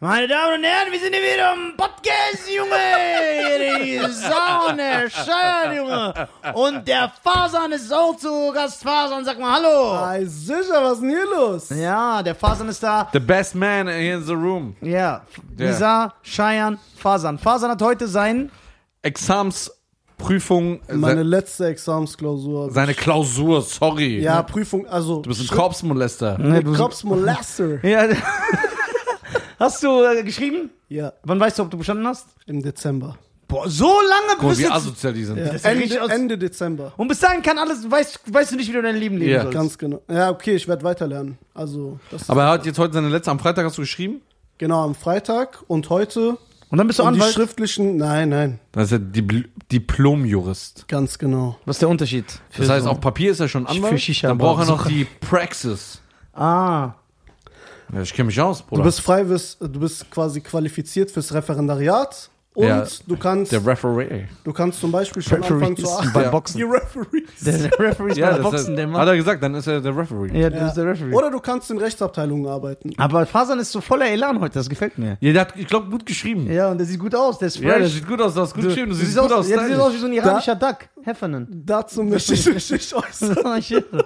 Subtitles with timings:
[0.00, 3.82] Meine Damen und Herren, wir sind hier wieder im Podcast, Junge!
[3.82, 6.28] Die Sonne scheint, Junge!
[6.54, 8.80] Und der Fasan ist auch zu Gast.
[8.84, 10.06] Fasan, sag mal Hallo!
[10.06, 11.68] Ei, sicher, was ist denn hier los?
[11.70, 13.08] Ja, der Fasan ist da.
[13.12, 14.76] The best man in the room.
[14.82, 15.22] Ja,
[15.58, 15.66] Ja.
[15.66, 17.36] Nisa, Cheyenne, Fasan.
[17.36, 18.52] Fasan hat heute sein...
[19.02, 22.70] Examsprüfung, Meine se letzte Examensklausur.
[22.70, 24.20] seine Klausur, sorry.
[24.20, 25.22] ja, Prüfung, also.
[25.22, 26.38] Du bist ein Korpsmolester.
[26.38, 27.84] Ne, du- Cops Molester.
[27.84, 28.06] Ja.
[29.58, 30.70] Hast du äh, geschrieben?
[30.88, 32.28] Ja, Wann weißt du, ob du bestanden hast?
[32.46, 33.16] im Dezember.
[33.46, 34.72] Boah, so lange Guck mal, bist wie du...
[34.72, 35.38] asozial die sind.
[35.38, 35.44] Ja.
[35.46, 36.92] ist ja richtig Ende, aus- Ende Dezember.
[36.98, 37.90] Und bis dahin kann alles...
[37.90, 39.42] Weißt, weißt du nicht, wie du dein Leben leben Ja.
[39.42, 39.54] sollst.
[39.56, 40.02] Ganz genau.
[40.10, 41.38] Ja, okay, ich werde weiterlernen.
[41.54, 44.20] Also, das ist Aber er hat jetzt heute seine letzte, am Freitag hast du geschrieben?
[44.58, 46.36] genau am Freitag und heute.
[46.70, 47.32] Und dann bist du Und die Anwalt?
[47.34, 50.86] schriftlichen, nein, nein, Das ist er Dipl Diplom-Jurist.
[50.88, 51.56] ganz genau.
[51.64, 52.24] Was ist der Unterschied?
[52.56, 54.86] Das heißt, so- auf Papier ist er schon Anwalt, für Shisha dann braucht er noch
[54.88, 56.00] die Praxis.
[56.34, 56.92] Ah.
[57.92, 58.82] Ja, ich kenne mich aus, Bruder.
[58.82, 63.64] Du bist frei, wirst- du bist quasi qualifiziert fürs Referendariat und Ja, du kannst, der
[63.64, 64.24] Referee.
[64.42, 66.12] du kannst zum Beispiel schon anfangen zu achten.
[66.12, 66.30] beim.
[66.30, 66.56] Boxen.
[66.58, 67.28] Die Referees.
[67.40, 69.00] Der, der Referee ist Ja, beim Boxen, der hat, Mann.
[69.02, 70.28] hat er gesagt, dann ist er der Referee.
[70.38, 70.64] Ja, Ja.
[70.64, 71.14] bist der Referee.
[71.14, 72.90] Oder du kannst in Rechtsabteilungen arbeiten.
[72.96, 75.16] Aber Fasan ist so voller Elan heute, das gefällt mir.
[75.20, 76.50] Ja, der hat, ich glaube, gut geschrieben.
[76.50, 77.66] Ja, und der sieht gut aus, der ist fresh.
[77.66, 79.32] Ja, der sieht gut aus, du hast gut du, geschrieben, du, du siehst siehst gut
[79.32, 79.48] aus, aus.
[79.48, 79.84] ja, siehst stylisch.
[79.86, 80.78] aus wie so ein iranischer Duck.
[81.04, 81.46] Heffernan.
[81.64, 83.36] Dazu möchte ich mich nicht äußern.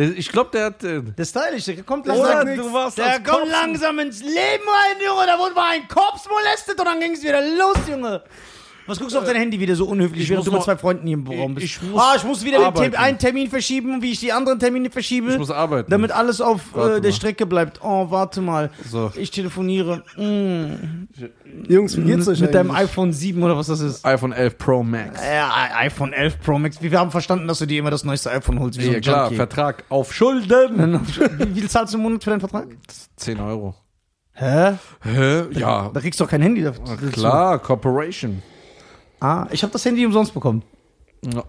[0.00, 0.84] Ich glaube, der hat.
[0.84, 2.26] äh, Der ist stylisch, der kommt langsam.
[2.26, 2.62] sagt Oder nix.
[2.62, 5.26] du warst Der kommt Kopf- langsam ins Leben rein, Junge.
[5.26, 8.22] Da wurde mal ein Korps molestet und dann ging es wieder los, Junge.
[8.88, 11.06] Was guckst du auf dein Handy wieder so unhöflich, Ich während du mit zwei Freunden
[11.06, 11.66] hier im Raum bist?
[11.66, 14.90] ich muss ah, ich muss wieder den einen Termin verschieben, wie ich die anderen Termine
[14.90, 15.32] verschiebe.
[15.32, 15.90] Ich muss arbeiten.
[15.90, 17.12] Damit alles auf äh, der.
[17.12, 17.80] Strecke bleibt.
[17.82, 18.70] Oh, warte mal.
[18.88, 19.12] So.
[19.16, 20.02] Ich telefoniere.
[20.16, 21.06] Mm.
[21.68, 22.90] Jungs, wie geht's euch Mit deinem eigentlich?
[22.90, 24.04] iPhone 7 oder was das ist.
[24.06, 25.20] iPhone 11 Pro Max.
[25.22, 26.80] Ja, iPhone 11 Pro Max.
[26.80, 28.78] Wir haben verstanden, dass du dir immer das neueste iPhone holst.
[28.78, 29.36] Wie so Ja, ein klar, Junkie.
[29.36, 31.00] Vertrag auf Schulden.
[31.06, 32.68] wie, wie viel zahlst du im Monat für deinen Vertrag?
[33.16, 33.74] 10 Euro.
[34.32, 34.74] Hä?
[35.02, 35.42] Hä?
[35.50, 35.90] Ja.
[35.92, 36.84] Da kriegst du doch kein Handy dafür.
[37.12, 38.40] Klar, Corporation.
[39.20, 40.62] Ah, ich habe das Handy umsonst bekommen.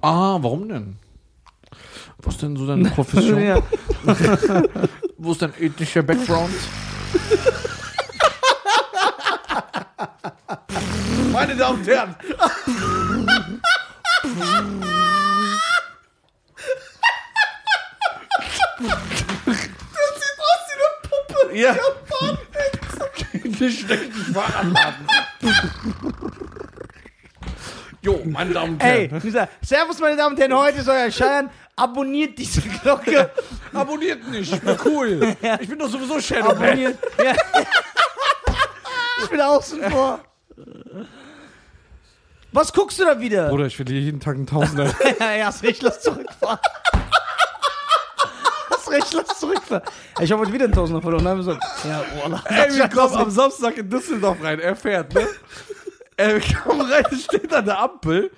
[0.01, 0.97] Ah, warum denn?
[2.19, 3.39] Was ist denn so deine Profession?
[3.41, 3.61] Ja.
[5.17, 6.53] Wo ist dein ethischer Background?
[11.31, 12.15] Meine Damen und Herren.
[21.53, 21.75] Ja.
[23.43, 25.07] Die steckt die Fahrradladen.
[28.01, 29.21] Jo, meine Damen und Ey, Herren.
[29.21, 31.49] dieser, Servus, meine Damen und Herren, heute ist euer Scheiern.
[31.75, 33.29] Abonniert diese Glocke.
[33.73, 35.35] Abonniert nicht, ich bin cool.
[35.59, 36.49] Ich bin doch sowieso Shadow.
[36.51, 36.97] Abonniert.
[37.17, 37.33] Ja.
[39.21, 40.19] Ich bin außen vor.
[42.53, 43.49] Was guckst du da wieder?
[43.49, 44.93] Bruder, ich verliere jeden Tag einen Tausender.
[45.19, 46.57] Ja, ja, hast recht, lass zurückfahren.
[48.69, 49.83] Hast recht, lass zurückfahren.
[50.17, 51.43] Ey, Ich habe heute wieder einen Tausender verloren.
[51.43, 52.41] So, ja, Wallah.
[52.45, 54.59] Ey, wir kommen am Samstag in Düsseldorf rein.
[54.61, 55.27] Er fährt, ne?
[56.19, 58.29] Ey, wir kommen rein, es steht an der Ampel.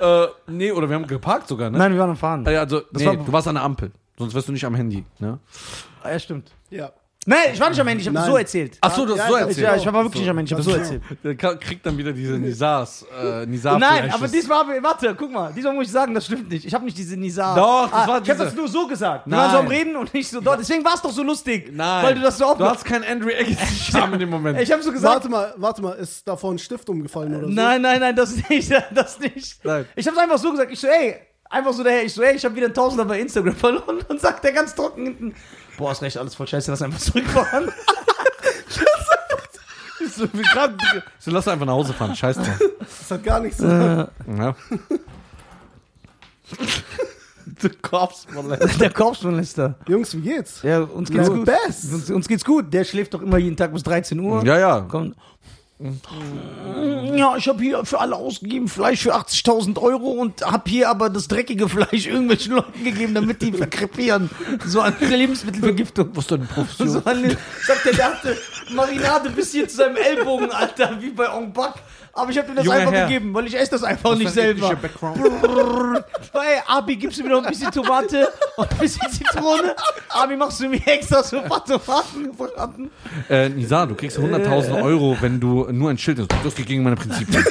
[0.00, 1.78] Äh, nee, oder wir haben geparkt sogar, ne?
[1.78, 2.46] Nein, wir waren am Fahren.
[2.46, 3.90] Äh, Also, nee, war- du warst an der Ampel.
[4.18, 5.38] Sonst wärst du nicht am Handy, ne?
[6.04, 6.52] Ja, stimmt.
[6.70, 6.90] Ja.
[7.24, 8.30] Nein, ich war nicht am Handy, ich habe Nein.
[8.30, 8.78] so erzählt.
[8.80, 9.58] Ach so, du hast Ja, so ja, erzählt.
[9.66, 11.02] ja, ich war wirklich am Handy, ich habe so erzählt.
[11.22, 15.14] Der ka- kriegt dann wieder diese Nisas, äh, Nizar Nein, aber diesmal, habe ich- warte,
[15.14, 16.64] guck mal, diesmal muss ich sagen, das stimmt nicht.
[16.66, 17.54] Ich habe nicht diese Nisa.
[17.54, 19.26] Doch, das ah, war Ich habe diese- das nur so gesagt.
[19.26, 19.38] Wir Nein.
[19.40, 20.58] waren so am Reden und nicht so dort.
[20.58, 21.70] Deswegen war es doch so lustig.
[21.72, 22.04] Nein.
[22.04, 24.60] Weil du das so Du aufgehört hast keinen Andrew Agassi-Charme in dem Moment.
[24.60, 25.14] Ich habe so gesagt.
[25.14, 27.52] Warte mal, warte mal, ist davor ein Stift umgefallen oder so?
[27.52, 29.64] Nein, nein, nein, das nicht, das nicht.
[29.64, 29.84] Nein.
[29.94, 30.72] Ich habe einfach so gesagt.
[30.72, 31.16] Ich so, ey,
[31.52, 32.04] einfach so daher.
[32.04, 33.98] Ich so, ey, ich habe wieder einen Tausender bei Instagram verloren.
[34.08, 35.34] Und sagt der ganz trocken hinten,
[35.78, 37.70] boah, ist recht, alles voll scheiße, lass einfach zurückfahren.
[40.16, 40.74] so, wir grad,
[41.18, 42.14] so, lass einfach nach Hause fahren.
[42.16, 42.58] Scheiß drauf.
[42.80, 44.06] Das hat gar nichts zu Äh.
[44.24, 44.36] tun.
[44.38, 44.54] Ja.
[47.46, 48.68] du Korpsmodell.
[48.80, 49.74] der Korpsmolester.
[49.88, 50.62] Jungs, wie geht's?
[50.62, 51.46] Ja, uns geht's No gut.
[51.46, 51.92] best.
[51.92, 52.72] Uns, uns geht's gut.
[52.72, 54.44] Der schläft doch immer jeden Tag bis 13 Uhr.
[54.44, 54.80] Ja, ja.
[54.82, 55.16] Kommt.
[57.16, 61.10] Ja, ich habe hier für alle ausgegeben Fleisch für 80.000 Euro und habe hier aber
[61.10, 64.30] das dreckige Fleisch irgendwelchen Leuten gegeben, damit die verkrepieren.
[64.64, 66.10] So eine Lebensmittelvergiftung.
[66.14, 66.88] Was deine Profession?
[66.88, 68.36] So eine, sagt der, der hatte
[68.70, 71.74] Marinade bis hier zu seinem Ellbogen, Alter, wie bei Ong Bak.
[72.14, 73.06] Aber ich habe dir das Junger einfach Herr.
[73.08, 74.76] gegeben, weil ich esse das einfach nicht selber.
[74.76, 75.18] Background?
[76.32, 79.74] Hey, Abi, gibst du mir noch ein bisschen Tomate und ein bisschen Zitrone?
[80.10, 81.64] Abi, machst du mir extra so ein paar
[82.22, 82.90] gebraten?
[83.30, 86.28] Äh, Nisa, du kriegst 100.000 Euro, wenn du nur ein Schild hast.
[86.44, 87.44] Das geht gegen meine Prinzipien.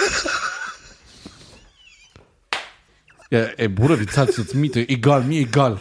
[3.31, 4.87] ja, ey, Bruder, wie zahlst du jetzt Miete?
[4.87, 5.79] Egal, mir egal.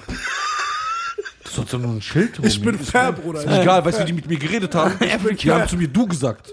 [1.45, 2.49] Du sollst doch nur ein Schild holen.
[2.49, 3.41] Ich bin fair, Bruder.
[3.41, 4.95] Ist mir egal, weißt du, wie die mit mir geredet haben?
[5.37, 6.51] Die haben zu mir du gesagt.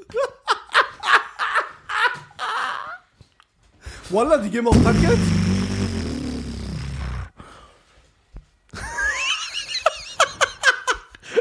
[4.09, 5.19] Wallah, die geben Tankgeld?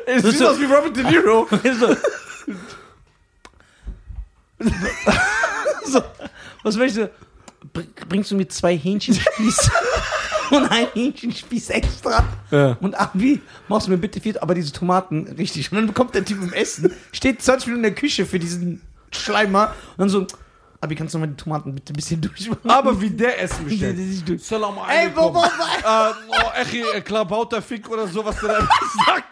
[0.06, 1.46] Ey, es sieht aus wie Robert De Niro.
[5.86, 6.02] so,
[6.62, 7.10] was möchtest du?
[7.72, 9.70] Br- Bringst du mir zwei Hähnchenspieß
[10.50, 12.24] und ein Hähnchenspieß extra?
[12.50, 12.76] Ja.
[12.80, 15.70] Und Abi, machst du mir bitte vier, aber diese Tomaten richtig.
[15.72, 18.80] Und dann kommt der Typ im Essen, steht 20 Minuten in der Küche für diesen
[19.10, 20.26] Schleimer und dann so,
[20.80, 22.68] Abi, kannst du mal die Tomaten bitte ein bisschen durchmachen?
[22.70, 23.98] Aber wie der Essen bestellt.
[24.28, 28.60] Durch- Salam Ey, wo, Äh, oh, Echi, äh, Klabauter Fick oder so, was der da
[29.06, 29.24] sagt.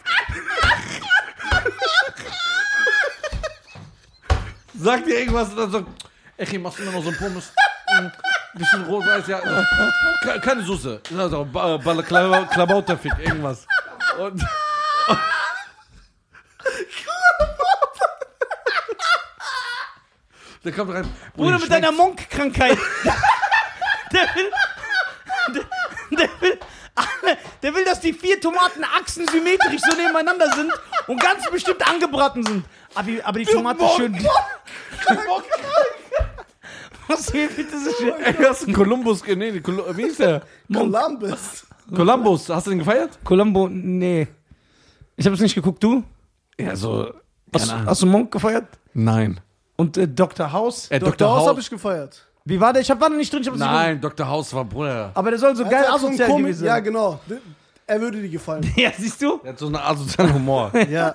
[4.75, 5.87] sagt dir irgendwas und dann sagt,
[6.37, 7.52] Echi, machst du mir noch so ein Pommes?
[7.96, 9.41] Mm, bisschen rot-weiß, ja.
[10.23, 11.00] Ke- Keine Soße.
[11.17, 13.67] Also, ba- ba- Kla- Klabauter Fick, irgendwas.
[14.19, 14.43] Und,
[20.64, 21.08] der kommt rein.
[21.37, 22.78] Bruder, mit deiner Monk-Krankheit.
[24.12, 24.50] der will,
[25.55, 25.64] der,
[26.19, 26.58] der will,
[27.62, 30.72] der will, dass die vier Tomatenachsen symmetrisch so nebeneinander sind
[31.06, 32.64] und ganz bestimmt angebraten sind.
[32.94, 33.96] Aber, die- aber die Tomate Monk.
[33.96, 34.14] schön.
[37.06, 38.14] Was hier bitte so schön?
[38.22, 40.43] Ey, du hast einen Columbus, ge- nee, Col- wie ist der?
[40.72, 41.67] Columbus.
[41.94, 43.19] Columbus, hast du den gefeiert?
[43.22, 44.26] Columbo, nee.
[45.17, 46.02] Ich habe es nicht geguckt, du?
[46.58, 47.12] Ja, so.
[47.52, 48.64] Hast, hast du Monk gefeiert?
[48.94, 49.38] Nein.
[49.76, 50.53] Und äh, Dr.
[50.53, 50.91] House?
[50.91, 51.29] Äh, Dr.
[51.29, 52.25] House habe ich gefeiert.
[52.44, 52.82] Wie war der?
[52.82, 54.29] Ich hab, war noch nicht drin, ich hab's nicht Nein, Dr.
[54.29, 55.11] House war Bruder.
[55.15, 56.85] Aber der soll so geil Er so asozial Komik- gewesen Ja, sein.
[56.85, 57.21] genau.
[57.87, 58.71] Er würde dir gefallen.
[58.76, 59.38] Ja, siehst du?
[59.43, 60.71] Der hat so einen asozialen Humor.
[60.91, 61.15] ja.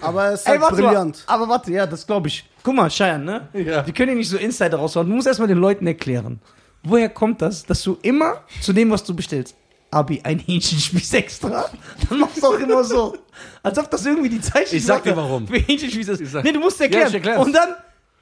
[0.00, 1.24] Aber er ist Ey, halt brillant.
[1.26, 1.34] mal.
[1.34, 2.48] Aber warte, ja, das glaube ich.
[2.62, 3.48] Guck mal, Cheyenne, ne?
[3.64, 3.84] Ja.
[3.86, 5.08] Wir können ja nicht so Insider raushauen.
[5.08, 6.40] Du musst erstmal den Leuten erklären.
[6.82, 9.56] Woher kommt das, dass du immer zu dem, was du bestellst,
[9.90, 11.64] Abi, ein Hähnchenspieß extra?
[12.08, 13.16] Dann machst du auch immer so.
[13.62, 15.46] Als ob das irgendwie die Zeichen Ich sag dir warum.
[15.48, 16.20] Für Hähnchenspieß ist.
[16.20, 17.08] Ich sag- Nee, du musst Ja, erklären.
[17.08, 17.44] ich erklär's.
[17.44, 17.74] Und dann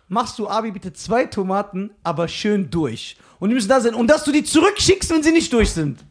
[0.08, 3.16] machst du, Abi, bitte zwei Tomaten, aber schön durch.
[3.38, 3.94] Und die müssen da sein.
[3.94, 6.04] Und dass du die zurückschickst, wenn sie nicht durch sind.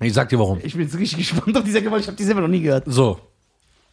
[0.00, 0.60] Ich sag dir warum.
[0.62, 2.02] Ich bin jetzt richtig gespannt auf diese Gewalt.
[2.02, 2.84] Ich habe die selber noch nie gehört.
[2.86, 3.18] So.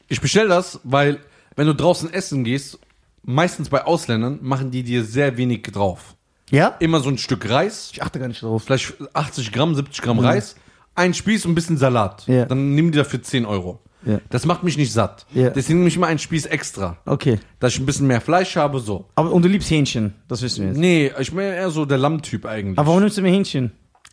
[0.08, 1.20] Ich bestell das, weil,
[1.56, 2.78] wenn du draußen essen gehst,
[3.24, 6.16] meistens bei Ausländern, machen die dir sehr wenig drauf.
[6.52, 6.76] Ja?
[6.80, 8.64] Immer so ein Stück Reis, Ich achte gar nicht drauf.
[8.64, 10.56] vielleicht 80 Gramm, 70 Gramm Reis,
[10.94, 12.28] ein Spieß und ein bisschen Salat.
[12.28, 12.46] Ja.
[12.46, 13.80] Dann nimm die dafür 10 Euro.
[14.06, 14.20] Ja.
[14.30, 15.26] Das macht mich nicht satt.
[15.34, 15.50] Ja.
[15.50, 16.98] Deswegen nehme ich immer einen Spieß extra.
[17.06, 17.40] Okay.
[17.60, 19.06] Dass ich ein bisschen mehr Fleisch habe, so.
[19.16, 20.14] Aber, und du liebst Hähnchen.
[20.28, 20.78] Das wissen wir jetzt.
[20.78, 22.78] Nee, ich bin eher so der Lammtyp eigentlich.
[22.78, 23.72] Aber warum nimmst du mir Hähnchen?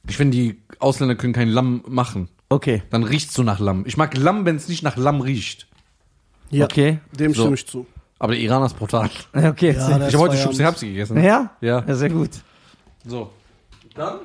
[0.09, 2.29] Ich finde, die Ausländer können kein Lamm machen.
[2.49, 2.83] Okay.
[2.91, 3.85] Dann riecht's so nach Lamm.
[3.87, 5.69] Ich mag Lamm, wenn es nicht nach Lamm riecht.
[6.51, 6.65] Ja.
[6.65, 6.99] Okay.
[7.19, 7.43] Dem So.
[7.43, 7.87] stimme ich zu.
[8.19, 9.11] Aber der Iraner ist brutal.
[9.35, 9.73] Okay.
[9.73, 10.37] Ja, Ich habe heute.
[10.37, 11.17] Schubse Herbst gegessen.
[11.23, 11.51] ja?
[11.61, 11.85] Ja.
[11.87, 12.31] Ja, sehr gut.
[13.07, 13.31] So.
[13.95, 14.19] Dann?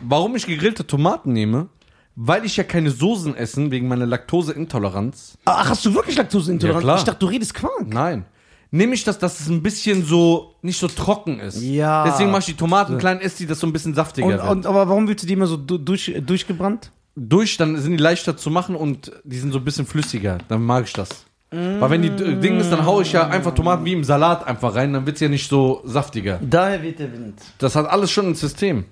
[0.00, 1.68] Warum ich gegrillte Tomaten nehme?
[2.14, 5.38] Weil ich ja keine Soßen essen wegen meiner Laktoseintoleranz.
[5.46, 6.82] Ach, hast du wirklich Laktoseintoleranz?
[6.82, 6.98] Ja, klar.
[6.98, 7.86] Ich dachte, du redest Quark.
[7.86, 8.26] Nein.
[8.70, 11.60] Nehme ich das, dass es ein bisschen so nicht so trocken ist.
[11.62, 12.04] Ja.
[12.04, 14.48] Deswegen mache ich die Tomaten klein, esse die, dass so ein bisschen saftiger Und, wird.
[14.48, 16.90] und, aber warum willst du die immer so du, durch, durchgebrannt?
[17.14, 20.38] Durch, dann sind die leichter zu machen und die sind so ein bisschen flüssiger.
[20.48, 21.26] Dann mag ich das.
[21.50, 24.46] Weil wenn die äh, Ding ist, dann haue ich ja einfach Tomaten wie im Salat
[24.46, 26.40] einfach rein, dann wird's ja nicht so saftiger.
[26.40, 27.42] Daher weht der Wind.
[27.58, 28.86] Das hat alles schon ein System.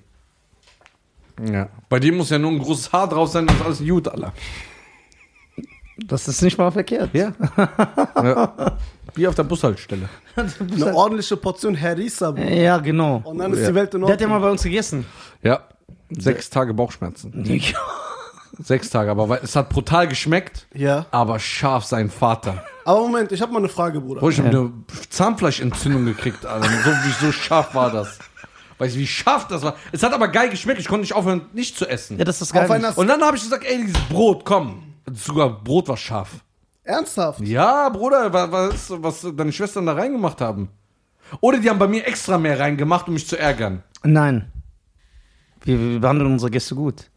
[1.45, 1.69] Ja.
[1.89, 4.33] Bei dir muss ja nur ein großes Haar drauf sein, das ist alles gut, Alter.
[6.07, 7.11] Das ist nicht mal verkehrt.
[7.13, 7.33] Ja.
[8.17, 8.77] ja.
[9.15, 10.09] Wie auf der Bushaltestelle.
[10.37, 12.35] Eine ordentliche Portion Harissa.
[12.37, 13.21] Ja, genau.
[13.25, 13.69] Und dann ist Ja.
[13.69, 14.49] die Welt in Der hat ja mal Ordnung.
[14.49, 15.05] bei uns gegessen.
[15.43, 15.61] Ja.
[16.11, 17.45] Sechs Tage Bauchschmerzen.
[18.59, 21.07] Sechs Tage, aber weil- es hat brutal geschmeckt, Ja.
[21.11, 22.65] aber scharf sein Vater.
[22.85, 24.21] Aber Moment, ich habe mal eine Frage, Bruder.
[24.21, 24.73] Bro, ich habe eine
[25.11, 26.69] Zahnfleischentzündung gekriegt, Alter.
[26.69, 28.19] So, wie, so scharf war das.
[28.81, 29.77] Weißt du, wie scharf das war?
[29.93, 32.19] Es hat aber geil geschmeckt, ich konnte nicht aufhören, nicht zu essen.
[32.19, 32.69] Ja, das ist geil.
[32.71, 34.95] einer Und dann habe ich gesagt, ey, dieses Brot, komm.
[35.13, 36.31] Sogar Brot war scharf.
[36.83, 37.41] Ernsthaft?
[37.41, 40.71] Ja, Bruder, wa- was, was deine Schwestern da reingemacht haben.
[41.41, 43.83] Oder die haben bei mir extra mehr reingemacht, um mich zu ärgern.
[44.03, 44.51] Nein.
[45.63, 47.11] Wir, wir behandeln unsere Gäste gut.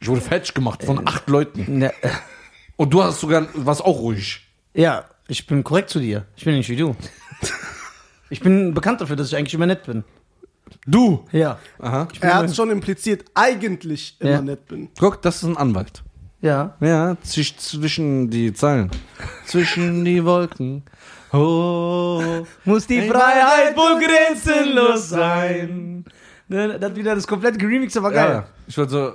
[0.00, 1.80] Ich wurde fetch gemacht von acht Leuten.
[1.80, 2.10] Ja, äh,
[2.76, 4.46] Und du hast sogar, warst auch ruhig.
[4.74, 6.26] ja, ich bin korrekt zu dir.
[6.36, 6.94] Ich bin nicht wie du.
[8.28, 10.04] Ich bin bekannt dafür, dass ich eigentlich immer nett bin.
[10.86, 11.24] Du?
[11.32, 11.58] Ja.
[11.78, 12.08] Aha.
[12.20, 14.40] Er hat schon impliziert, eigentlich immer Ja.
[14.42, 14.88] nett bin.
[14.98, 16.02] Guck, das ist ein Anwalt.
[16.40, 16.74] Ja.
[16.80, 18.90] Ja, zwisch- zwischen die Zeilen.
[19.46, 20.82] zwischen die Wolken.
[21.32, 22.44] Oh.
[22.64, 26.04] Muss die Freiheit wohl grenzenlos sein.
[26.48, 28.30] Ne, Das wieder das komplette Remix, aber geil.
[28.32, 29.12] Ja, ich wollte so.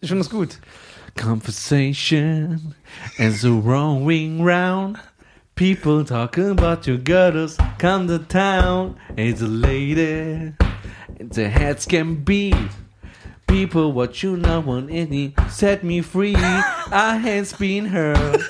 [0.00, 0.58] Ich finde das gut.
[1.20, 2.74] Conversation
[3.18, 4.96] as a rolling round.
[5.54, 7.56] People talk about your gutters.
[7.80, 8.96] Come to town.
[9.16, 10.52] It's a lady.
[11.20, 12.54] The heads can be.
[13.46, 16.34] People, what you know on any set me free.
[16.36, 18.40] Our hands been hurt.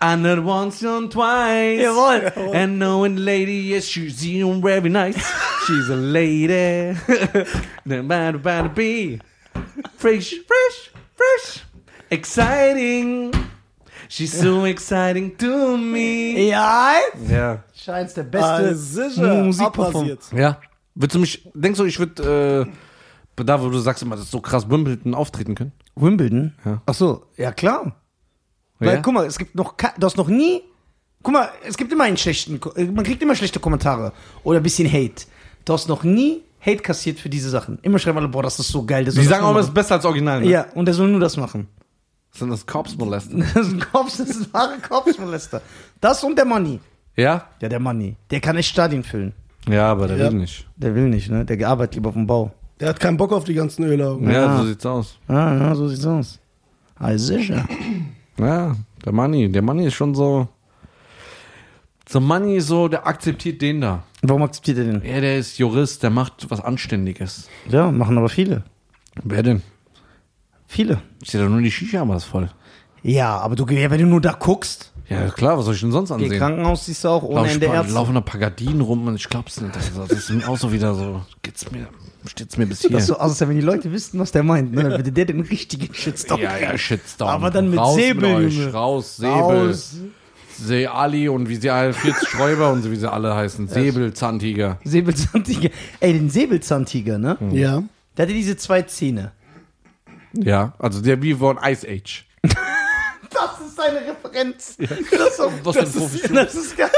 [0.00, 1.80] And not once and twice.
[1.80, 2.54] Jawohl.
[2.54, 5.20] And knowing lady, yes, she's even very nice.
[5.66, 6.96] She's a lady.
[7.84, 9.20] no matter about to be.
[9.96, 11.64] Fresh, fresh, fresh.
[12.10, 13.32] Exciting.
[14.08, 16.48] She's so exciting to me.
[16.50, 16.94] Ja,
[17.28, 17.58] Ja.
[17.74, 19.44] scheint der Ah, beste sicher.
[19.44, 20.12] Musikperformer.
[20.12, 20.32] Abrasiert.
[20.32, 20.58] Ja.
[21.00, 22.66] Würdest du mich, denkst du, ich würde,
[23.36, 25.72] äh, da wo du sagst immer, das ist so krass Wimbledon auftreten können?
[25.96, 26.52] Wimbledon?
[26.64, 26.82] Ja.
[26.84, 27.96] Ach so, ja klar.
[28.78, 29.00] Weil, Ja?
[29.00, 30.62] guck mal, es gibt noch, du hast noch nie,
[31.22, 32.60] guck mal, es gibt immer einen schlechten,
[32.94, 34.12] man kriegt immer schlechte Kommentare
[34.44, 35.24] oder ein bisschen Hate.
[35.64, 37.78] Du hast noch nie Hate kassiert für diese Sachen.
[37.80, 39.04] Immer schreiben alle, boah, das ist so geil.
[39.06, 40.40] Die das sagen auch, das ist besser als Original.
[40.42, 40.48] Ne?
[40.50, 41.66] Ja, und der soll nur das machen.
[42.32, 43.36] Sind das Korpsmolester?
[43.54, 45.62] Das ein Korps, das ist ein wahrer Korpsmolester.
[46.00, 46.78] Das und der Money.
[47.16, 47.48] Ja?
[47.60, 48.16] Ja, der Money.
[48.30, 49.32] Der kann echt Stadien füllen.
[49.70, 50.30] Ja, aber der Ja.
[50.32, 50.66] will nicht.
[50.76, 51.44] Der will nicht, ne?
[51.44, 52.50] Der arbeitet lieber auf dem Bau.
[52.80, 54.28] Der hat keinen Bock auf die ganzen Ölaugen.
[54.30, 54.56] Ja, Ja.
[54.58, 55.18] so sieht's aus.
[55.28, 56.38] Ah, ja, so sieht's aus.
[56.96, 57.66] Ah, sicher.
[58.38, 58.74] Ja,
[59.04, 60.48] der Money, der Money ist schon so.
[62.08, 64.02] So Money ist so, der akzeptiert den da.
[64.22, 65.02] Warum akzeptiert er den?
[65.04, 67.48] Ja, der ist Jurist, der macht was Anständiges.
[67.68, 68.64] Ja, machen aber viele.
[69.22, 69.62] Wer denn?
[70.66, 71.00] Viele.
[71.22, 72.50] Ich sehe da nur die Shisha-Bars voll.
[73.02, 75.90] Ja, aber du, ja, wenn du nur da guckst, Ja, klar, was soll ich denn
[75.90, 76.38] sonst ansehen?
[76.38, 77.92] Krankenhaus siehst du auch ohne Lauf, Ende Ärzte.
[77.92, 79.76] laufen da Gardinen rum und ich glaub's nicht.
[79.76, 81.88] Also, das ist mir auch so wieder so, geht's mir,
[82.26, 82.90] steht's mir bis hier.
[82.90, 84.72] Das ist so aus, als wenn die Leute wüssten, was der meint.
[84.72, 84.84] Ne?
[84.84, 86.78] Dann würde der den richtigen Shitstorm ja, ja.
[86.78, 87.28] Shitstorm.
[87.28, 88.72] Aber dann mit Raus Säbel, mit euch.
[88.72, 89.32] Raus, Säbel.
[89.32, 89.96] Raus.
[90.56, 93.66] See Ali und wie sie alle, 40 Sträuber und so wie sie alle heißen.
[93.66, 94.78] Säbel, Zahntiger.
[94.84, 95.70] Säbelzahntiger.
[95.98, 97.36] Ey, den Säbelzahntiger, ne?
[97.50, 97.82] Ja.
[98.16, 99.32] Der hatte diese zwei Zähne.
[100.34, 102.26] Ja, also der wie von Ice Age.
[103.92, 104.76] Das ist seine Referenz.
[104.78, 106.90] Das, ist Was für ein das, ist, das ist geil.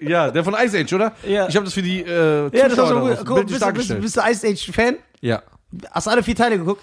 [0.00, 1.12] ja, der von Ice Age, oder?
[1.26, 1.48] Ja.
[1.48, 3.26] Ich habe das für die äh, Ja, das Zuschauer daraus gut.
[3.26, 4.96] Guck, bist, du- bist, bist du Ice Age-Fan?
[5.20, 5.42] ja,
[5.90, 6.82] Hast du alle vier Teile geguckt?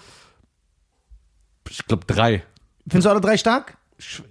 [1.68, 2.42] ich glaube drei.
[2.88, 3.76] Findest du alle drei stark?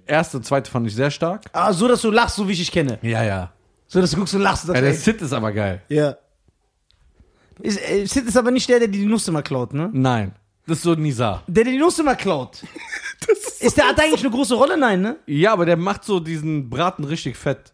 [0.05, 1.45] Erste und zweite fand ich sehr stark.
[1.53, 2.97] Ah, so, dass du lachst, so wie ich dich kenne.
[3.01, 3.53] Ja, ja.
[3.87, 4.67] So, dass du guckst und lachst.
[4.67, 5.81] und ja der Sid ist aber geil.
[5.87, 6.17] Ja.
[7.61, 9.89] ist, äh, Sid ist aber nicht der, der die Nuss immer klaut, ne?
[9.93, 10.33] Nein,
[10.69, 11.43] das ist so Nisa.
[11.47, 12.61] Der, der die Nuss immer klaut.
[13.59, 14.77] ist, der hat eigentlich eine große Rolle?
[14.77, 15.17] Nein, ne?
[15.25, 17.73] Ja, aber der macht so diesen Braten richtig fett.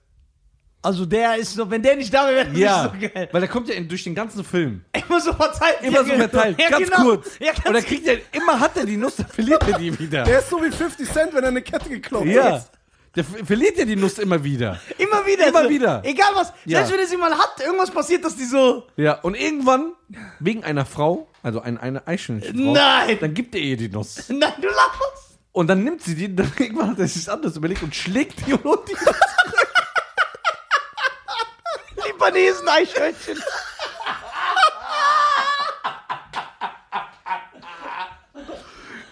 [0.82, 3.30] Also der ist so, wenn der nicht da wäre, wäre das Ja, nicht so geil.
[3.32, 4.86] weil der kommt ja in, durch den ganzen Film.
[4.94, 5.78] Immer so verteilt.
[5.82, 7.04] Immer so verteilt, Ja, ganz genau.
[7.04, 7.40] kurz.
[7.40, 9.98] Ja, ganz Und dann kriegt er, immer hat er die Nuss, dann verliert er die
[10.00, 10.24] wieder.
[10.26, 12.52] Der ist so wie 50 Cent, wenn er eine Kette geklaut Ja.
[12.54, 12.72] hat.
[13.16, 14.80] Der ver- verliert ja die Nuss immer wieder.
[14.98, 15.48] Immer wieder.
[15.48, 15.70] Immer so.
[15.70, 16.02] wieder.
[16.04, 16.52] Egal was.
[16.66, 16.80] Ja.
[16.80, 18.88] Selbst wenn er sie mal hat, irgendwas passiert, dass die so.
[18.98, 19.94] Ja, und irgendwann,
[20.40, 23.18] wegen einer Frau, also ein, eine Eichhörnchenfrau, Nein.
[23.22, 24.26] dann gibt er ihr die Nuss.
[24.30, 25.38] Nein, du lachst.
[25.54, 28.54] Und dann nimmt sie die, dann irgendwann hat er sich anders überlegt und schlägt die
[28.54, 28.96] und holt die.
[32.06, 33.38] Libanesen Eichhörnchen.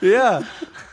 [0.02, 0.44] Ja.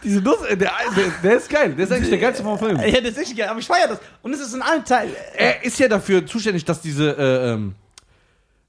[0.02, 1.74] Diese Nuss, äh, der, der, der ist geil.
[1.74, 2.78] Der ist eigentlich der geilste vom Film.
[2.80, 3.48] Ja, das ist echt geil.
[3.48, 3.98] Aber ich feier das.
[4.22, 5.12] Und es ist in allen Teilen.
[5.36, 7.74] Er ist ja dafür zuständig, dass diese, äh, ähm,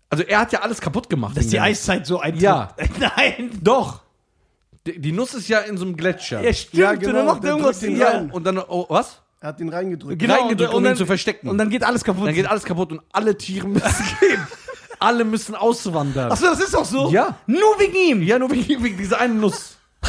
[0.09, 1.37] also er hat ja alles kaputt gemacht.
[1.37, 2.41] Dass die der- Eiszeit so eintritt.
[2.43, 2.75] Ja.
[2.99, 3.51] Nein.
[3.61, 4.01] Doch.
[4.85, 6.41] Die, die Nuss ist ja in so einem Gletscher.
[6.41, 6.73] Ja, stimmt.
[6.81, 7.81] Ja, Und genau, dann macht der irgendwas.
[7.81, 8.09] Ja.
[8.09, 8.31] rein.
[8.31, 9.21] Und dann, oh, was?
[9.39, 10.19] Er hat ihn reingedrückt.
[10.19, 11.49] Genau, Reingedrückt, und um dann- ihn zu verstecken.
[11.49, 12.27] Und dann geht alles kaputt.
[12.27, 14.45] dann geht alles kaputt und alle Tiere müssen gehen.
[14.99, 16.31] alle müssen auswandern.
[16.31, 17.09] Achso, das ist auch so?
[17.11, 17.37] Ja.
[17.47, 18.21] Nur wegen ihm.
[18.21, 19.77] Ja, nur wegen, wegen dieser einen Nuss.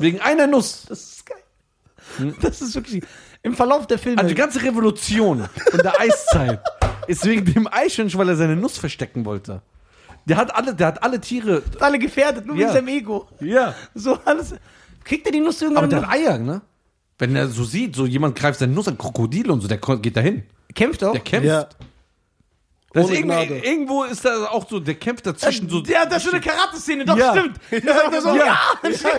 [0.00, 0.84] wegen einer Nuss.
[0.88, 2.34] Das ist geil.
[2.40, 3.02] Das ist wirklich.
[3.42, 4.18] Im Verlauf der Filme.
[4.18, 6.60] Also die ganze Revolution in der Eiszeit
[7.06, 9.62] ist wegen dem Eichhörnchen, weil er seine Nuss verstecken wollte.
[10.26, 11.62] Der hat alle, der hat alle Tiere.
[11.80, 12.62] alle gefährdet, nur Ja.
[12.62, 13.28] wegen seinem Ego.
[13.40, 13.74] Ja.
[13.94, 14.54] So alles.
[15.04, 15.84] Kriegt er die Nuss irgendwann?
[15.84, 16.08] Aber der noch?
[16.08, 16.62] hat Eier, ne?
[17.18, 20.16] Wenn er so sieht, so jemand greift seine Nuss an Krokodil und so, der geht
[20.16, 20.44] dahin.
[20.74, 21.12] kämpft auch.
[21.12, 21.46] Der kämpft.
[21.46, 21.68] Ja.
[22.94, 23.58] Das ist Gnade.
[23.58, 25.82] irgendwo ist da auch so, der kämpft dazwischen so.
[25.82, 27.32] Ja, das ist so eine Karate-Szene, doch, Ja.
[27.32, 27.58] stimmt.
[27.84, 28.34] Ja, er so, Ja.
[28.36, 28.56] ja,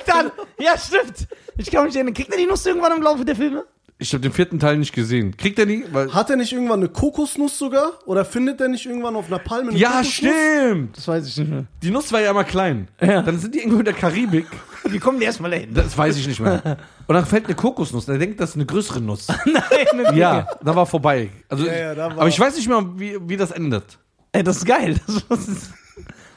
[0.07, 0.31] ja, an.
[0.57, 1.27] Ja, stimmt.
[1.57, 2.13] Ich kann mich nicht erinnern.
[2.13, 3.65] Kriegt er die Nuss irgendwann im Laufe der Filme?
[3.97, 5.37] Ich habe den vierten Teil nicht gesehen.
[5.37, 5.85] Kriegt er nie?
[5.91, 7.93] Weil, Hat er nicht irgendwann eine Kokosnuss sogar?
[8.05, 10.13] Oder findet er nicht irgendwann auf einer Palme eine ja, Kokosnuss?
[10.15, 10.97] stimmt.
[10.97, 11.65] Das weiß ich nicht mehr.
[11.81, 12.89] Die Nuss war ja immer klein.
[12.99, 13.21] Ja.
[13.21, 14.47] Dann sind die irgendwo in der Karibik.
[14.83, 15.73] Wie kommen die erstmal dahin?
[15.73, 16.61] Das weiß ich nicht mehr.
[17.07, 18.05] Und dann fällt eine Kokosnuss.
[18.09, 19.27] Und er denkt, das ist eine größere Nuss.
[19.45, 21.29] Nein, Ja, dann war vorbei.
[21.47, 23.97] Also, Ja, ja, da war- aber ich weiß nicht mehr, wie, wie das endet.
[24.33, 24.99] Ey, das ist geil.
[25.07, 25.71] Das, das, ist,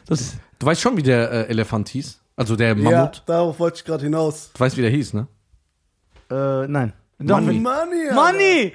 [0.06, 2.20] das Du weißt schon, wie der äh, Elefant hieß?
[2.36, 3.24] Also der Ja, Mammut?
[3.26, 4.50] darauf wollte ich gerade hinaus.
[4.54, 5.26] Du weißt, wie der hieß, ne?
[6.30, 6.92] äh, nein.
[7.20, 7.58] Doch, Money.
[7.60, 8.14] Money, Alter.
[8.14, 8.72] Money!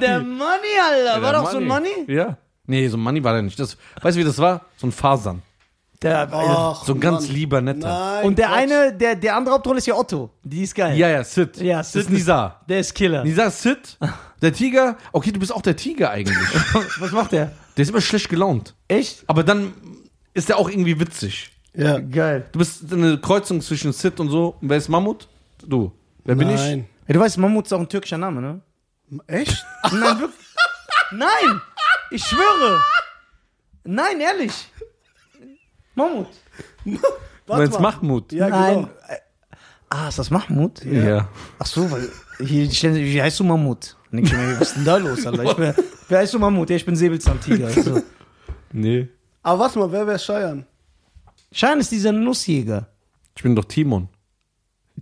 [0.00, 1.22] Der Money, Alter.
[1.22, 1.88] War Der doch so ein Money?
[2.08, 2.36] Ja.
[2.66, 3.58] Nee, so ein Money war der nicht.
[3.58, 4.66] Das, weißt du, wie das war?
[4.76, 5.42] So ein Fasan.
[6.02, 7.34] Der, Ach, So ein ganz Mann.
[7.34, 7.88] lieber, netter.
[7.88, 8.58] Nein, und der Quatsch.
[8.58, 10.28] eine, der, der andere Hauptrolle ist ja Otto.
[10.42, 10.94] Die ist geil.
[10.98, 11.56] Ja, ja, Sid.
[11.56, 12.60] Ja, Das Sid ist Nisa.
[12.68, 13.24] Der ist Killer.
[13.24, 13.96] Nisa ist Sid.
[14.42, 14.98] Der Tiger.
[15.12, 16.36] Okay, du bist auch der Tiger eigentlich.
[17.00, 17.52] Was macht der?
[17.78, 18.74] Der ist immer schlecht gelaunt.
[18.86, 19.24] Echt?
[19.26, 19.72] Aber dann
[20.34, 21.50] ist der auch irgendwie witzig.
[21.72, 21.98] Ja.
[22.00, 22.44] Geil.
[22.52, 24.56] Du bist eine Kreuzung zwischen Sid und so.
[24.60, 25.26] Und wer ist Mammut?
[25.66, 25.90] Du.
[26.24, 26.56] Wer bin ich?
[26.60, 26.84] Nein.
[27.06, 28.60] Ey, du weißt, Mammut ist auch ein türkischer Name, ne?
[29.26, 29.64] Echt?
[29.92, 30.46] Nein, wirklich.
[31.12, 31.60] Nein!
[32.10, 32.80] Ich schwöre!
[33.84, 34.72] Nein, ehrlich!
[35.94, 36.28] Mammut.
[36.84, 36.98] Du
[37.46, 38.32] meinst Mahmut.
[38.32, 38.74] Ja, Nein.
[38.74, 38.90] genau.
[39.88, 40.84] Ah, ist das Mahmoud?
[40.84, 41.28] Ja.
[41.60, 42.10] Ach so, weil
[42.44, 43.96] hier stellen sie, wie heißt du Mammut?
[44.10, 45.44] Und ich mir, was ist denn da los, Alter?
[45.44, 45.74] Ich bin,
[46.08, 46.70] wer heißt du Mammut?
[46.70, 47.66] Ja, ich bin Säbelzahntiger.
[47.68, 48.02] Also.
[48.72, 49.08] Nee.
[49.42, 50.66] Aber warte mal, wer wäre Scheiern?
[51.52, 52.88] Schein ist dieser Nussjäger.
[53.36, 54.08] Ich bin doch Timon.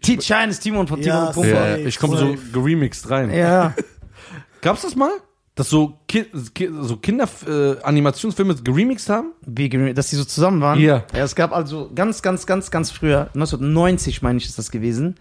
[0.03, 1.49] T Schein ist Timon von Timon Ja, und Pumper.
[1.51, 3.31] Ja, Safe, ich komme so geremixed rein.
[3.33, 3.75] Ja.
[4.61, 5.11] Gab's das mal?
[5.55, 9.33] Dass so, Ki Ki so Kinder-Animationsfilme äh, Animationsfilme geremixed haben?
[9.47, 10.81] Wie, ge- dass die so zusammen waren?
[10.81, 11.05] Ja.
[11.15, 15.15] Ja, es gab also ganz, ganz, ganz, ganz früher, 1990 meine ich, ist das gewesen.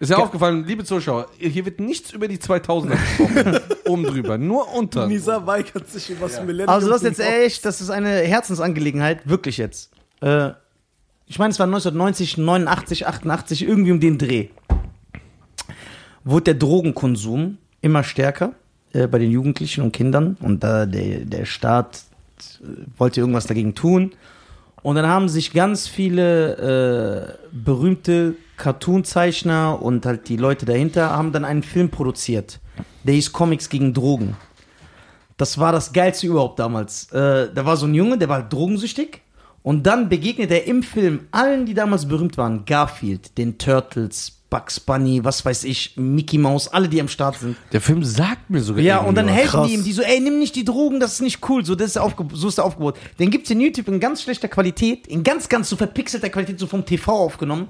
[0.00, 3.60] Ist ja Ge- aufgefallen, liebe Zuschauer, hier wird nichts über die 2000er gesprochen.
[3.86, 5.06] Oben drüber, nur unter.
[5.06, 6.68] Nisa weigert sich über das Millennium.
[6.68, 9.90] Also das ist jetzt echt, das ist eine Herzensangelegenheit, wirklich jetzt.
[10.20, 10.50] Äh,
[11.30, 14.48] ich meine, es war 1990, 89, 88, irgendwie um den Dreh.
[16.24, 18.54] Wurde der Drogenkonsum immer stärker
[18.92, 22.02] äh, bei den Jugendlichen und Kindern und da der, der Staat
[22.60, 22.64] äh,
[22.98, 24.10] wollte irgendwas dagegen tun.
[24.82, 31.30] Und dann haben sich ganz viele äh, berühmte Cartoonzeichner und halt die Leute dahinter haben
[31.30, 32.58] dann einen Film produziert.
[33.04, 34.36] Der hieß Comics gegen Drogen.
[35.36, 37.04] Das war das Geilste überhaupt damals.
[37.12, 39.22] Äh, da war so ein Junge, der war halt drogensüchtig.
[39.62, 42.64] Und dann begegnet er im Film allen, die damals berühmt waren.
[42.64, 47.56] Garfield, den Turtles, Bugs Bunny, was weiß ich, Mickey Mouse, alle, die am Start sind.
[47.72, 49.68] Der Film sagt mir sogar Ja, und dann helfen Krass.
[49.68, 51.90] die ihm, die so, ey, nimm nicht die Drogen, das ist nicht cool, so, das
[51.90, 52.98] ist aufge so ist er aufgebaut.
[53.18, 56.66] Den gibt's in YouTube in ganz schlechter Qualität, in ganz, ganz so verpixelter Qualität, so
[56.66, 57.68] vom TV aufgenommen.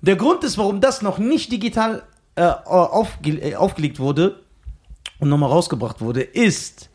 [0.00, 2.02] Der Grund ist, warum das noch nicht digital
[2.34, 4.40] äh, aufge äh, aufgelegt wurde
[5.20, 6.87] und nochmal rausgebracht wurde, ist,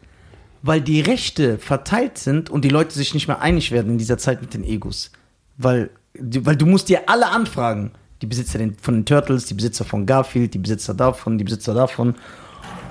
[0.64, 4.18] weil die Rechte verteilt sind und die Leute sich nicht mehr einig werden in dieser
[4.18, 5.12] Zeit mit den Egos.
[5.58, 7.92] Weil, weil du musst dir alle anfragen.
[8.22, 12.16] Die Besitzer von den Turtles, die Besitzer von Garfield, die Besitzer davon, die Besitzer davon.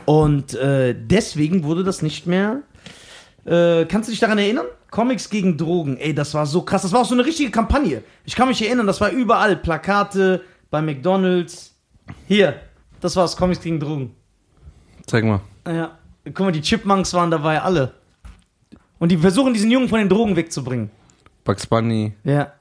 [0.05, 2.61] Und äh, deswegen wurde das nicht mehr.
[3.47, 4.67] Äh, kannst du dich daran erinnern?
[4.91, 5.97] Comics gegen Drogen.
[5.97, 6.83] Ey, das war so krass.
[6.83, 8.03] Das war auch so eine richtige Kampagne.
[8.27, 9.57] Ich kann mich erinnern, das war überall.
[9.57, 11.75] Plakate bei McDonalds.
[12.29, 12.61] Hier,
[13.01, 13.35] das war's.
[13.35, 14.15] Comics gegen Drogen.
[15.07, 15.41] Zeig mal.
[15.67, 15.97] Ja.
[16.25, 17.93] Guck mal, die Chipmunks waren dabei, alle.
[18.99, 20.91] Und die versuchen, diesen Jungen von den Drogen wegzubringen.
[21.45, 22.53] Bugs Bunny, Ja.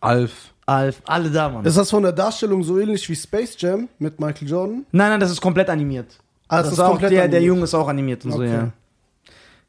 [0.00, 0.52] Alf.
[0.66, 1.64] Alf, alle da, Mann.
[1.64, 4.84] Ist das von der Darstellung so ähnlich wie Space Jam mit Michael Jordan?
[4.92, 6.18] nein, nein, das ist komplett animiert.
[6.46, 7.46] Ah, das das ist auch komplett der, der animiert.
[7.46, 8.52] Junge ist auch animiert und so, Okay.
[8.52, 8.72] ja.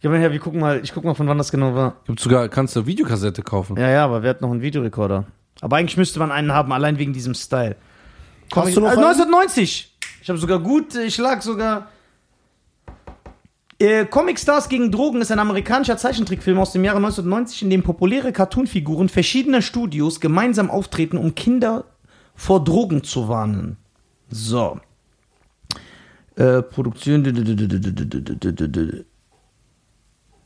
[0.01, 1.95] Ja, aber ja, wir gucken mal, ich guck mal, von wann das genau war.
[2.05, 3.77] Gibt sogar, kannst du Videokassette kaufen.
[3.77, 5.25] Ja, ja, aber wer hat noch einen Videorekorder?
[5.61, 7.75] Aber eigentlich müsste man einen haben, allein wegen diesem Style.
[8.53, 9.03] Hast du noch äh, einen?
[9.03, 9.97] 1990!
[10.21, 11.87] Ich habe sogar gut, ich lag sogar.
[13.79, 17.81] Äh, Comic Stars gegen Drogen ist ein amerikanischer Zeichentrickfilm aus dem Jahre 1990, in dem
[17.81, 21.85] populäre Cartoonfiguren verschiedener Studios gemeinsam auftreten, um Kinder
[22.35, 23.77] vor Drogen zu warnen.
[24.29, 24.81] So.
[26.35, 27.23] Äh, Produktion.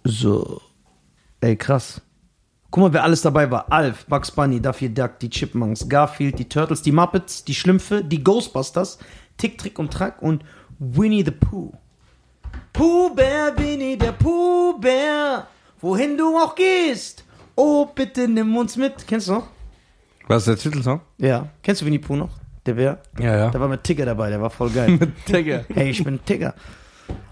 [0.04, 0.62] So.
[1.42, 2.02] Ey, krass.
[2.70, 3.72] Guck mal, wer alles dabei war.
[3.72, 8.24] Alf, Bugs Bunny, Daffy Duck, die Chipmunks, Garfield, die Turtles, die Muppets, die Schlümpfe, die
[8.24, 9.00] Ghostbusters,
[9.38, 10.44] Tick, Trick und Track und
[10.78, 11.74] Winnie the Pooh.
[13.16, 15.48] Bär, Winnie der Bär,
[15.82, 17.24] wohin du auch gehst.
[17.56, 19.08] Oh, bitte nimm uns mit.
[19.08, 19.48] Kennst du noch?
[20.28, 21.02] Was ist der Titelsong?
[21.18, 21.50] Ja.
[21.62, 22.32] Kennst du Winnie Pooh noch?
[22.66, 23.00] Der Bär?
[23.20, 23.52] Ja, ja.
[23.52, 24.98] Da war mit Tigger dabei, der war voll geil.
[25.28, 25.66] Digga.
[25.74, 26.56] hey, ich bin Tigger.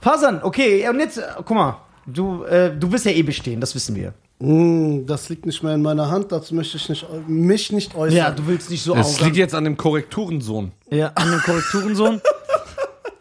[0.02, 3.74] Fasan, okay, und jetzt, äh, guck mal, du, äh, du wirst ja eh bestehen, das
[3.74, 4.14] wissen wir.
[4.42, 8.18] Hm, das liegt nicht mehr in meiner Hand, dazu möchte ich nicht, mich nicht äußern.
[8.18, 10.72] Ja, du willst nicht so Es liegt jetzt an dem Korrekturensohn.
[10.90, 12.22] Ja, an den Korrekturensohn.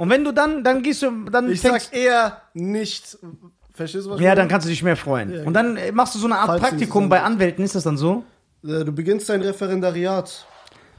[0.00, 3.18] Und wenn du dann, dann gehst du, dann ich fängst, sag eher nicht.
[3.74, 5.30] Verstehst du, was ja, dann kannst du dich mehr freuen.
[5.30, 7.82] Ja, Und dann äh, machst du so eine Art Falls Praktikum bei Anwälten, ist das
[7.82, 8.24] dann so?
[8.64, 10.46] Äh, Du beginnst dein Referendariat.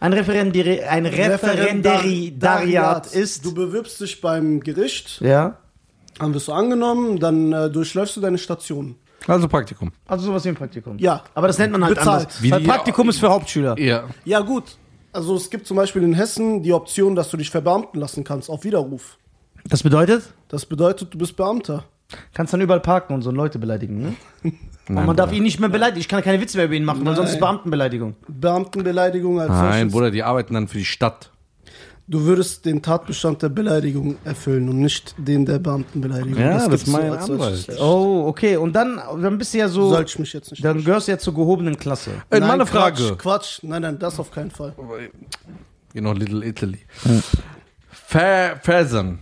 [0.02, 3.44] Ein, Referendari ein Referendariat ist.
[3.44, 5.58] Du bewirbst dich beim Gericht, ja.
[6.20, 8.98] dann wirst du angenommen, dann äh, durchläufst du deine Station.
[9.26, 9.92] Also Praktikum.
[10.06, 11.00] Also sowas wie ein Praktikum.
[11.00, 11.24] Ja.
[11.34, 12.26] Aber das nennt man halt Bezahlt.
[12.26, 12.44] anders.
[12.44, 13.80] Wie Weil Praktikum ist für Hauptschüler.
[13.80, 14.04] Ja.
[14.26, 14.78] Ja, gut.
[15.14, 18.50] Also es gibt zum Beispiel in Hessen die Option, dass du dich verbeamten lassen kannst,
[18.50, 19.18] auf Widerruf.
[19.66, 21.84] Das bedeutet, Das bedeutet, du bist Beamter.
[22.34, 24.16] kannst dann überall parken und so Leute beleidigen, ne?
[24.90, 25.38] Und Nein, man darf Bruder.
[25.38, 26.02] ihn nicht mehr beleidigen.
[26.02, 27.42] Ich kann keine Witze mehr über ihn machen, weil sonst ist Nein.
[27.42, 28.16] Beamtenbeleidigung.
[28.28, 29.92] Beamtenbeleidigung als Nein, solches.
[29.94, 31.32] Bruder, die arbeiten dann für die Stadt.
[32.08, 36.38] Du würdest den Tatbestand der Beleidigung erfüllen und nicht den der Beamtenbeleidigung.
[36.42, 37.80] Ja, das gibt's ist mein solches Anwalt.
[37.82, 38.58] Oh, okay.
[38.58, 39.90] Und dann, dann bist du ja so.
[39.90, 42.12] Soll ich mich jetzt nicht Dann gehörst du ja zur gehobenen Klasse.
[42.30, 43.16] Äh, Nein, meine Quatsch, Frage.
[43.18, 43.60] Quatsch.
[43.64, 44.76] Nein, nein, das auf keinen Fall.
[45.94, 46.80] Genau, Little Italy.
[47.90, 49.20] Fa- Fasan.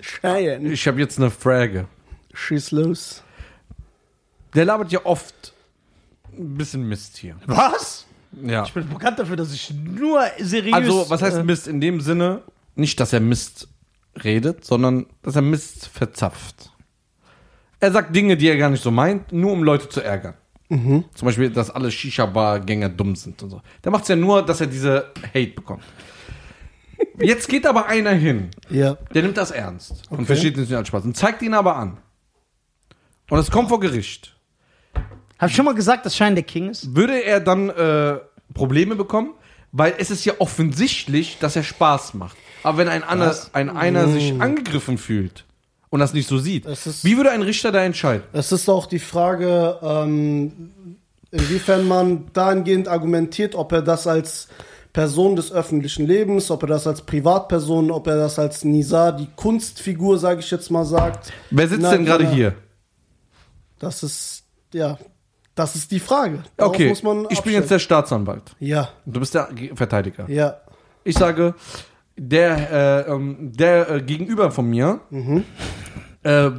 [0.00, 0.66] Scheien.
[0.72, 1.86] Ich habe jetzt eine Frage.
[2.32, 3.22] Schieß los.
[4.54, 5.52] Der labert ja oft
[6.36, 7.36] ein bisschen Mist hier.
[7.46, 8.06] Was?
[8.42, 8.64] Ja.
[8.64, 10.74] Ich bin bekannt dafür, dass ich nur seriös.
[10.74, 12.42] Also, was heißt äh, Mist in dem Sinne?
[12.76, 13.68] Nicht, dass er Mist
[14.22, 16.70] redet, sondern dass er Mist verzapft.
[17.80, 20.34] Er sagt Dinge, die er gar nicht so meint, nur um Leute zu ärgern.
[20.68, 23.60] Zum Beispiel, dass alle Shisha-Bar-Gänger dumm sind und so.
[23.82, 25.82] Der macht es ja nur, dass er diese Hate bekommt.
[27.18, 28.94] Jetzt geht aber einer hin, Ja.
[29.12, 30.26] der nimmt das ernst und Okay.
[30.26, 31.98] versteht es nicht als Spaß und zeigt ihn aber an.
[33.30, 34.36] Und es kommt vor Gericht.
[35.40, 36.94] Hab ich schon mal gesagt, dass Schein der King ist?
[36.94, 38.18] Würde er dann äh,
[38.54, 39.32] Probleme bekommen?
[39.72, 42.36] Weil es ist ja offensichtlich, dass er Spaß macht.
[42.62, 45.44] Aber wenn ein, ander, ein einer sich angegriffen fühlt
[45.90, 48.24] und das nicht so sieht, Es ist- wie würde ein Richter da entscheiden?
[48.32, 50.72] Es ist auch die Frage, ähm,
[51.30, 54.48] inwiefern man dahingehend argumentiert, ob er das als
[54.92, 59.28] Person des öffentlichen Lebens, ob er das als Privatperson, ob er das als Nisa, die
[59.36, 61.32] Kunstfigur, sage ich jetzt mal, sagt.
[61.50, 62.54] Wer sitzt Nein, denn gerade hier?
[63.78, 64.42] Das ist,
[64.74, 64.98] ja,
[65.60, 66.42] das ist die Frage.
[66.56, 66.92] Darauf Okay,
[67.30, 68.42] ich bin jetzt der Staatsanwalt.
[68.58, 70.24] Ja, Du bist der Ge- Verteidiger.
[70.28, 70.56] ja.
[71.04, 71.54] Ich sage,
[72.16, 75.00] der, äh, ähm, der äh, Gegenüber von mir
[76.22, 76.50] äh,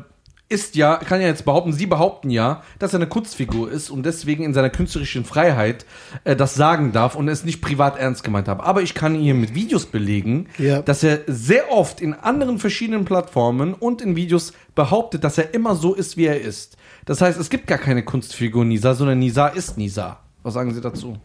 [0.50, 4.04] ist ja, kann ja jetzt behaupten, Sie behaupten ja, dass er eine Kunstfigur ist und
[4.06, 5.86] deswegen in seiner künstlerischen Freiheit
[6.26, 8.64] äh, das sagen darf und es nicht privat ernst gemeint habe.
[8.66, 10.82] Aber ich kann hier mit Videos belegen, Ja.
[10.82, 15.76] dass er sehr oft in anderen verschiedenen Plattformen und in Videos behauptet, dass er immer
[15.76, 16.76] so ist, wie er ist.
[17.06, 20.20] Das heißt, es gibt gar keine Kunstfigur Nisa, sondern Nisa ist Nisa.
[20.44, 21.18] Was sagen Sie dazu?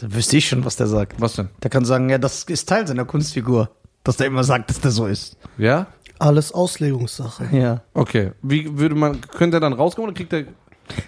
[0.00, 1.20] Da wüsste ich schon, was der sagt.
[1.20, 1.48] Was denn?
[1.62, 3.70] Der kann sagen, ja, das ist Teil seiner Kunstfigur.
[4.04, 5.36] Dass der immer sagt, dass der so ist.
[5.58, 5.86] Ja?
[6.18, 7.48] Alles Auslegungssache.
[7.56, 7.82] Ja.
[7.94, 8.32] Okay.
[8.42, 10.44] Wie würde man, könnte er dann rauskommen oder kriegt er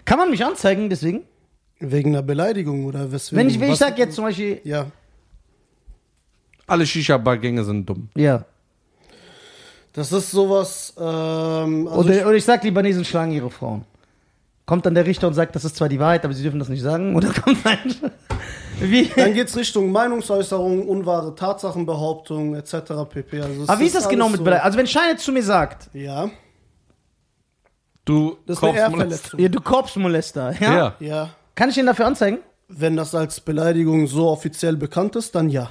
[0.04, 1.22] Kann man mich anzeigen, deswegen?
[1.80, 3.38] Wegen einer Beleidigung oder weswegen?
[3.40, 4.86] Wenn ich, wenn ich sag jetzt zum Beispiel, Ja.
[6.66, 8.08] Alle Shisha-Bar-Gänge sind dumm.
[8.16, 8.44] ja.
[9.92, 13.84] Das ist sowas, ähm, also Oder, oder ich sag, Libanesen schlagen ihre Frauen.
[14.66, 16.68] Kommt dann der Richter und sagt, das ist zwar die Wahrheit, aber sie dürfen das
[16.70, 17.14] nicht sagen?
[17.16, 17.94] Oder kommt ein.
[18.80, 19.06] Wie?
[19.14, 22.74] Dann geht's Richtung Meinungsäußerung, unwahre Tatsachenbehauptung etc.
[23.08, 23.40] pp.
[23.42, 24.64] Also es Aber wie ist das genau mit so- Beleidigung?
[24.66, 26.30] Also, wenn Schein jetzt zu mir sagt, Ja,
[28.04, 29.40] Du das Ehrverletzung.
[29.40, 30.74] ja, du Korpsmolester, ja?
[30.76, 30.94] Ja.
[31.00, 32.38] Ja, Kann ich ihn dafür anzeigen?
[32.68, 35.70] wenn das als Beleidigung so offiziell bekannt ist, dann ja.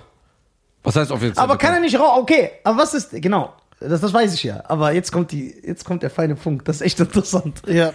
[0.84, 1.44] Was heißt offiziell?
[1.44, 2.20] Aber kann er nicht raus.
[2.22, 3.12] Okay, aber was ist.
[3.12, 4.64] Genau, das, das weiß ich ja.
[4.68, 6.68] Aber jetzt kommt, die, jetzt kommt der feine Punkt.
[6.68, 7.62] Das ist echt interessant.
[7.68, 7.92] Ja.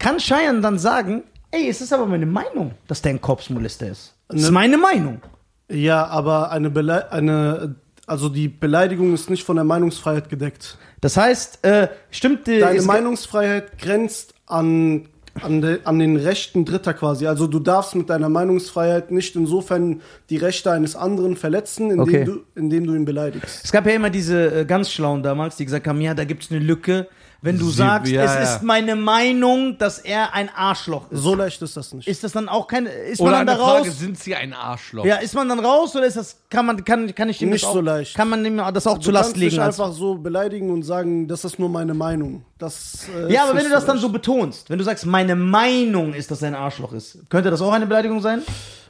[0.00, 4.14] Kann Cheyenne dann sagen, ey, es ist aber meine Meinung, dass der ein Korpsmolester ist.
[4.28, 5.22] Das ist Ne- meine Meinung.
[5.70, 10.78] Ja, aber eine, Bele eine also die Beleidigung ist nicht von der Meinungsfreiheit gedeckt.
[11.00, 12.58] Das heißt, äh, stimmt die.
[12.58, 15.06] Deine es- Meinungsfreiheit grenzt an,
[15.40, 17.28] an, de, an den Rechten Dritter quasi.
[17.28, 22.24] Also du darfst mit deiner Meinungsfreiheit nicht insofern die Rechte eines anderen verletzen, indem, Okay.
[22.24, 23.64] du, indem du ihn beleidigst.
[23.64, 26.42] Es gab ja immer diese äh, ganz Schlauen damals, die gesagt haben, ja, da gibt
[26.42, 27.06] es eine Lücke.
[27.42, 28.40] Wenn du Sie- sagst, ja, es ja.
[28.56, 31.20] ist meine Meinung, dass er ein Arschloch ist.
[31.22, 32.06] So leicht ist das nicht.
[32.06, 32.90] Ist das dann auch keine.
[32.90, 33.98] Ist Oder man dann eine da Frage, raus?
[33.98, 35.04] sind sie ein Arschloch?
[35.06, 36.36] Ja, ist man dann raus oder ist das.
[36.50, 38.14] Kann man, kann, kann ich dem Nicht das auch, so leicht.
[38.14, 39.50] Kann man dem das auch du zu Last legen?
[39.50, 42.44] dich Als, einfach so beleidigen und sagen, das ist nur meine Meinung.
[42.58, 44.02] Das, äh, ja, aber wenn du das dann leicht.
[44.02, 47.62] so betonst, wenn du sagst, meine Meinung ist, dass er ein Arschloch ist, könnte das
[47.62, 48.42] auch eine Beleidigung sein?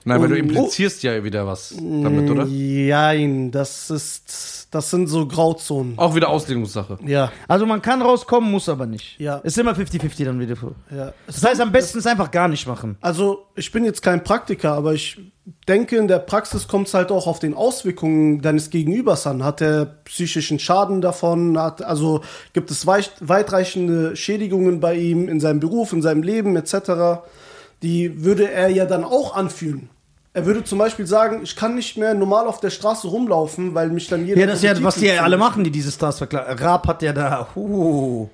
[0.04, 0.38] Nein, weil du Oh.
[0.38, 2.46] implizierst ja wieder was damit, oder?
[2.46, 5.98] Nein, das ist, das sind so Grauzonen.
[5.98, 6.98] Auch wieder Auslegungssache.
[7.06, 9.18] Ja, Also man kann rauskommen, muss aber nicht.
[9.20, 9.36] Ja.
[9.38, 10.56] Ist immer 50-50 dann wieder.
[10.94, 11.12] ja.
[11.26, 12.96] Das heißt, am besten ist einfach gar nicht machen.
[13.00, 15.18] Also, ich bin jetzt kein Praktiker, aber ich
[15.68, 19.42] denke, in der Praxis kommt es halt auch auf den Auswirkungen deines Gegenübers an.
[19.44, 21.58] Hat er psychischen Schaden davon?
[21.58, 26.56] Hat, also gibt es weit, weitreichende Schädigungen bei ihm in seinem Beruf, in seinem Leben
[26.56, 27.22] etc.?
[27.82, 29.88] Die würde er ja dann auch anfühlen.
[30.32, 33.88] Er würde zum Beispiel sagen, ich kann nicht mehr normal auf der Straße rumlaufen, weil
[33.90, 34.40] mich dann jeder.
[34.40, 36.56] Ja, das ist ja, was die ja alle machen, die diese Stars verklagen.
[36.62, 37.48] Raab hat ja da.
[37.56, 38.28] Uh,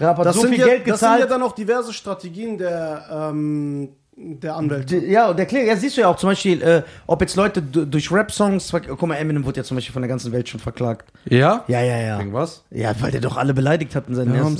[0.00, 1.30] Raab hat Das, so viel ja, Geld das sind ja gezahlt.
[1.30, 5.00] dann auch diverse Strategien der, ähm, der Anwälte.
[5.00, 7.36] Die- Ja, und der Kläger, ja, siehst du ja auch zum Beispiel, äh, ob jetzt
[7.36, 10.48] Leute du- durch Rap-Songs, guck mal, Eminem wurde ja zum Beispiel von der ganzen Welt
[10.48, 11.12] schon verklagt.
[11.26, 11.62] Ja?
[11.68, 12.18] Ja, ja, ja.
[12.18, 12.64] Wegen was?
[12.70, 14.56] Ja, weil der doch alle beleidigt hat in seinen ersten.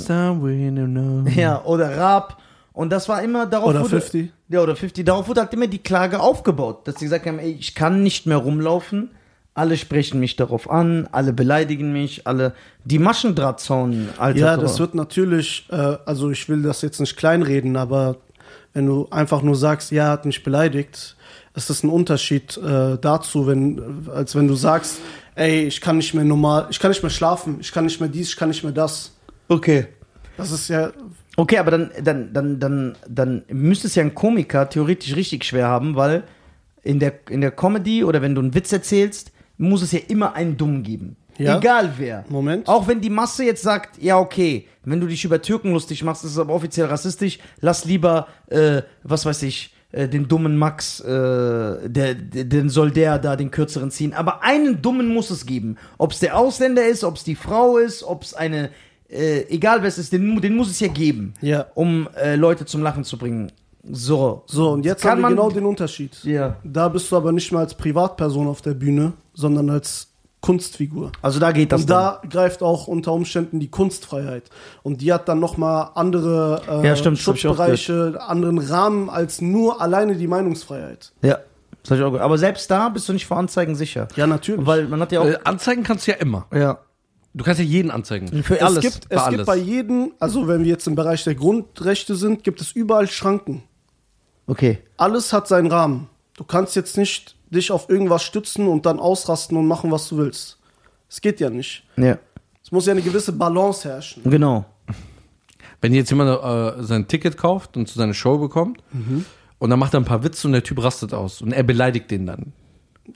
[1.35, 2.37] Ja, oder Raab.
[2.73, 4.31] Und das war immer darauf Oder wurde, 50.
[4.49, 5.05] Ja, oder 50.
[5.05, 8.25] Darauf wurde halt immer die Klage aufgebaut, dass sie gesagt haben, ey, ich kann nicht
[8.25, 9.11] mehr rumlaufen.
[9.53, 12.55] Alle sprechen mich darauf an, alle beleidigen mich, alle
[12.85, 14.39] die Maschendrahtzaun, Alter.
[14.39, 18.17] Ja, das wird natürlich, äh, also ich will das jetzt nicht kleinreden, aber
[18.73, 21.15] wenn du einfach nur sagst, ja, er hat mich beleidigt,
[21.53, 24.97] ist das ein Unterschied äh, dazu, wenn, als wenn du sagst,
[25.35, 28.09] ey, ich kann nicht mehr normal, ich kann nicht mehr schlafen, ich kann nicht mehr
[28.09, 29.11] dies, ich kann nicht mehr das.
[29.49, 29.85] Okay.
[30.35, 30.91] Das ist ja,
[31.35, 35.67] Okay, aber dann, dann, dann, dann, dann müsste es ja ein Komiker theoretisch richtig schwer
[35.67, 36.23] haben, weil
[36.83, 40.35] in der, in der Comedy oder wenn du einen Witz erzählst, muss es ja immer
[40.35, 41.15] einen Dumm geben.
[41.37, 41.57] Ja.
[41.57, 42.25] Egal wer.
[42.29, 42.67] Moment.
[42.67, 46.23] Auch wenn die Masse jetzt sagt, ja, okay, wenn du dich über Türken lustig machst,
[46.23, 50.99] ist es aber offiziell rassistisch, lass lieber, äh, was weiß ich, äh, den dummen Max,
[50.99, 54.13] äh, der, den soll der da den kürzeren ziehen.
[54.13, 55.77] Aber einen Dummen muss es geben.
[55.97, 58.69] Ob es der Ausländer ist, ob es die Frau ist, ob es eine,
[59.13, 61.67] äh, egal wer es ist, den, den muss es ja geben Ja.
[61.75, 63.51] um äh, Leute zum Lachen zu bringen.
[63.89, 64.43] So.
[64.45, 66.17] So, und jetzt Kann haben wir man- genau den Unterschied.
[66.23, 66.55] Ja.
[66.63, 70.07] Da bist du aber nicht mehr als Privatperson auf der Bühne, sondern als
[70.39, 71.11] Kunstfigur.
[71.21, 74.43] Also da geht das Und da greift auch unter Umständen die Kunstfreiheit.
[74.83, 80.15] Und die hat dann nochmal andere äh, Ja, stimmt, Schutzbereiche, anderen Rahmen als nur alleine
[80.15, 81.13] die Meinungsfreiheit.
[81.21, 81.39] Ja.
[81.85, 82.23] Das ich auch gehört.
[82.23, 84.07] Aber selbst da bist du nicht vor Anzeigen sicher.
[84.15, 84.65] Ja, natürlich.
[84.65, 85.25] Weil man hat ja auch.
[85.25, 86.45] Äh, anzeigen kannst du ja immer.
[86.53, 86.77] ja.
[87.33, 88.43] Du kannst ja jeden anzeigen.
[88.43, 88.81] Für es alles.
[88.81, 89.37] gibt, bei es alles.
[89.37, 93.07] gibt bei jedem, also wenn wir jetzt im Bereich der Grundrechte sind, gibt es überall
[93.07, 93.63] Schranken.
[94.45, 94.79] Okay.
[94.97, 96.09] Alles hat seinen Rahmen.
[96.35, 100.17] Du kannst jetzt nicht dich auf irgendwas stützen und dann ausrasten und machen, was du
[100.17, 100.59] willst.
[101.09, 101.85] Es geht ja nicht.
[101.97, 102.19] Ja.
[102.63, 104.23] Es muss ja eine gewisse Balance herrschen.
[104.23, 104.65] Genau.
[105.81, 108.81] Wenn jetzt jemand äh, sein Ticket kauft und zu seiner Show bekommt
[109.59, 112.09] und dann macht er ein paar Witze und der Typ rastet aus und er beleidigt
[112.09, 112.53] den dann.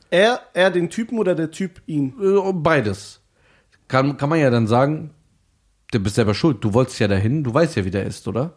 [0.09, 2.13] Er, er den Typen oder der Typ ihn.
[2.21, 3.21] Äh, Beides.
[3.87, 5.11] Kann, kann man ja dann sagen,
[5.91, 6.63] du bist selber schuld.
[6.63, 8.53] Du wolltest ja dahin, du weißt ja, wie der ist, oder?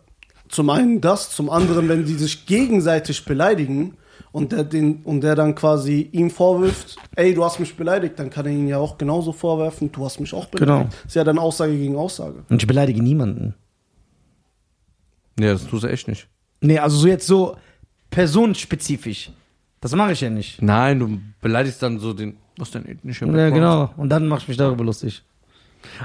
[0.48, 3.96] Zum einen das, zum anderen, wenn die sich gegenseitig beleidigen
[4.32, 8.30] und der, den, und der dann quasi ihm vorwirft, ey, du hast mich beleidigt, dann
[8.30, 10.90] kann er ihn ja auch genauso vorwerfen, du hast mich auch beleidigt.
[10.90, 11.06] Genau.
[11.06, 12.44] Ist ja dann Aussage gegen Aussage.
[12.48, 13.54] Und ich beleidige niemanden.
[15.38, 16.28] Ja, das tust du echt nicht.
[16.60, 17.56] Nee, also so jetzt so
[18.10, 19.30] personenspezifisch.
[19.80, 20.60] Das mache ich ja nicht.
[20.60, 23.54] Nein, du beleidigst dann so den, was ist dein ethnischer Ja, Background?
[23.54, 23.94] genau.
[23.96, 25.22] Und dann mach ich mich darüber lustig.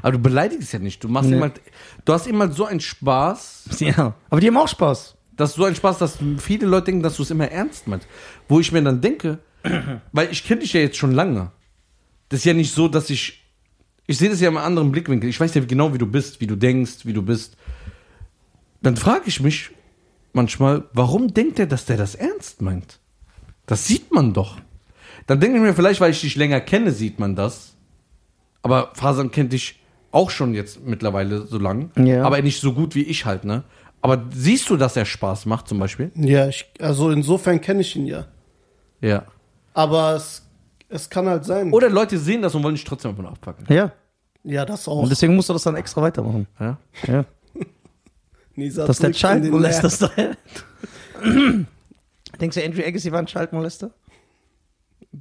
[0.02, 1.04] Aber du beleidigst ja nicht.
[1.04, 1.39] Du machst Nee.
[1.39, 1.60] halt,
[2.06, 4.13] du hast halt so einen Spaß, Ja.
[4.30, 5.15] Aber die haben auch Spaß.
[5.36, 8.08] dass so ein Spaß, dass viele Leute denken, dass du es immer ernst meinst.
[8.48, 9.39] Wo ich mir dann denke,
[10.13, 11.52] weil ich kenne dich ja jetzt schon lange.
[12.30, 13.44] Das ist ja nicht so, dass ich,
[14.08, 15.30] ich sehe das ja im anderen Blickwinkel.
[15.30, 17.58] Ich weiß ja genau, wie du bist, wie du denkst, wie du bist.
[18.82, 19.72] Dann frage ich mich
[20.34, 23.00] manchmal, warum denkt er, dass der das ernst meint?
[23.65, 24.58] Das sieht man doch.
[25.28, 27.75] Dann denke ich mir, vielleicht, weil ich dich länger kenne, sieht man das.
[28.62, 29.80] Aber Fasan kennt dich
[30.12, 31.91] auch schon jetzt mittlerweile so lang.
[31.97, 32.23] Ja.
[32.23, 33.63] Aber nicht so gut wie ich halt, ne?
[34.01, 36.12] Aber siehst du, dass er Spaß macht, zum Beispiel?
[36.15, 38.25] Ja, ich, also insofern kenne ich ihn ja.
[39.01, 39.25] Ja.
[39.73, 40.43] Aber es,
[40.89, 41.71] es kann halt sein.
[41.73, 43.65] Oder Leute sehen das und wollen dich trotzdem einfach nur abpacken.
[43.67, 43.91] Ja.
[44.43, 45.01] ja, das auch.
[45.01, 46.47] Und deswegen musst du das dann extra weitermachen.
[46.60, 46.78] Ja?
[47.08, 47.25] Ja.
[48.56, 50.38] Nisa Das ist der Child-Molester-Style.
[52.39, 53.91] Denkst du, Andrew Agassi war ein Child-Molester?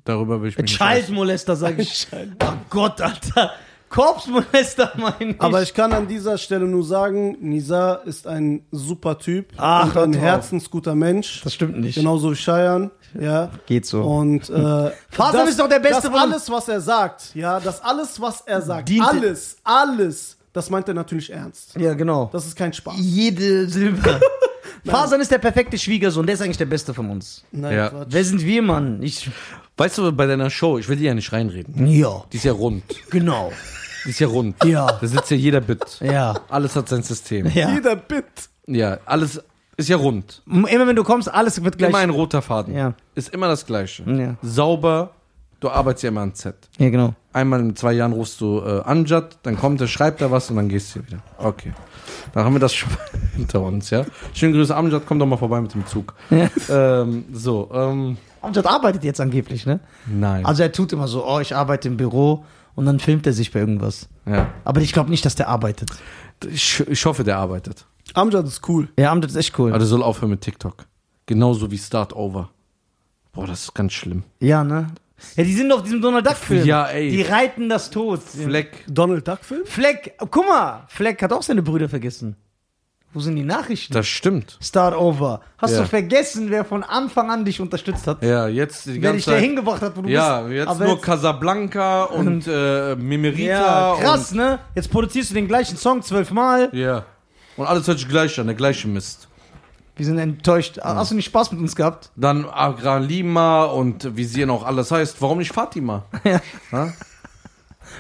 [0.05, 2.07] Darüber will ich mich nicht Child-Molester, sag ich.
[2.13, 3.53] oh Gott, Alter.
[3.91, 5.41] Korpsmolester, mein ich.
[5.41, 10.03] Aber ich kann an dieser Stelle nur sagen, Nisa ist ein super Typ Ach, und
[10.03, 10.21] ein drauf.
[10.23, 11.43] herzensguter Mensch.
[11.45, 11.95] Das stimmt nicht.
[11.95, 13.51] Genauso wie Cheyenne, ja.
[13.67, 14.03] Geht so.
[14.03, 17.61] Und äh, Fasan das- ist doch der Beste Das von- alles, was er sagt, ja,
[17.61, 21.77] das alles, was er sagt, Dient- alles, alles, das meint er natürlich ernst.
[21.79, 22.31] Ja, genau.
[22.33, 22.95] Das ist kein Spaß.
[22.99, 24.21] Jede Silbe.
[24.85, 27.45] Fasan ist der perfekte Schwiegersohn, der ist eigentlich der Beste von uns.
[27.53, 27.93] Nein, Ja.
[28.09, 29.03] Wer sind wir, Mann?
[29.03, 29.31] Ich.
[29.77, 31.87] Weißt du, bei deiner Show, ich will dir ja nicht reinreden.
[31.87, 32.85] Ja, Die ist ja rund.
[33.11, 33.53] genau.
[34.05, 34.63] Die ist ja rund.
[34.65, 34.87] Ja.
[35.01, 36.01] Da sitzt ja jeder Bit.
[36.01, 36.35] Ja.
[36.49, 37.47] Alles hat sein System.
[37.55, 37.71] Ja.
[37.73, 38.25] Jeder Bit.
[38.67, 39.43] Ja, alles
[39.77, 40.43] ist ja rund.
[40.47, 41.89] Immer wenn du kommst, alles wird gleich.
[41.91, 42.75] Immer ein roter Faden.
[42.75, 42.95] Ja.
[43.15, 44.05] Ist immer das Gleiche.
[44.07, 44.37] Ja.
[44.43, 45.11] Sauber,
[45.61, 46.55] du arbeitest ja immer an Z.
[46.79, 47.15] Ja, genau.
[47.35, 50.57] Einmal in zwei Jahren rufst du äh, Amjad, dann kommt er, schreibt er was und
[50.57, 51.19] dann gehst du wieder.
[51.37, 51.73] Okay.
[52.33, 52.91] Dann haben wir das schon
[53.35, 54.05] hinter uns, ja.
[54.33, 56.15] Schöne Grüße, Amjad, komm doch mal vorbei mit dem Zug.
[56.31, 56.49] Ja.
[56.71, 59.81] Ähm, so, ähm, Amjad arbeitet jetzt angeblich, ne?
[60.07, 60.47] nein.
[60.47, 62.45] Also er tut immer so, oh, ich arbeite im Büro
[62.77, 64.09] und dann filmt er sich bei irgendwas.
[64.27, 64.47] ja.
[64.65, 65.91] Aber ich glaube nicht, dass der arbeitet.
[66.49, 67.85] ich, ich hoffe, der arbeitet.
[68.15, 68.89] Amjad ist cool.
[68.97, 69.71] Ja, Amjad ist echt cool.
[69.71, 70.87] Aber der soll aufhören mit TikTok.
[71.27, 72.51] Genauso wie Start Over.
[73.33, 74.23] Boah, das ist ganz schlimm.
[74.39, 74.87] Ja, ne?
[75.37, 76.65] Ja, die sind auf diesem Donald Duck Film.
[76.67, 77.11] Ja, ey.
[77.11, 78.21] Die reiten das tot.
[78.23, 78.85] Fleck.
[78.89, 79.63] Donald Duck Film?
[79.65, 82.37] Fleck, guck mal, Fleck hat auch seine Brüder vergessen.
[83.13, 83.93] Wo sind die Nachrichten?
[83.95, 84.59] Das stimmt.
[84.61, 85.41] Start over.
[85.59, 85.83] Hast Ja.
[85.83, 88.25] du vergessen, wer von Anfang an dich unterstützt hat?
[88.25, 90.57] Ja, jetzt die wer ganze dich da hingebracht hat, wo du Ja, bist.
[90.57, 93.95] jetzt Aber nur Casablanca und äh, Mimerita.
[93.95, 94.59] Ja, krass, ne?
[94.75, 96.71] Jetzt produzierst du den gleichen Song zwölfmal.
[96.73, 97.05] Ja.
[97.57, 99.29] Und alles hört sich gleich an, der gleiche Mist.
[99.97, 100.79] Wir sind enttäuscht.
[100.83, 102.11] Hast du nicht Spaß mit uns gehabt?
[102.17, 105.23] Dann Agralima und wie sie noch alles heißt.
[105.23, 106.05] Warum nicht Fatima?
[106.25, 106.41] Ja.
[106.73, 106.93] Ha?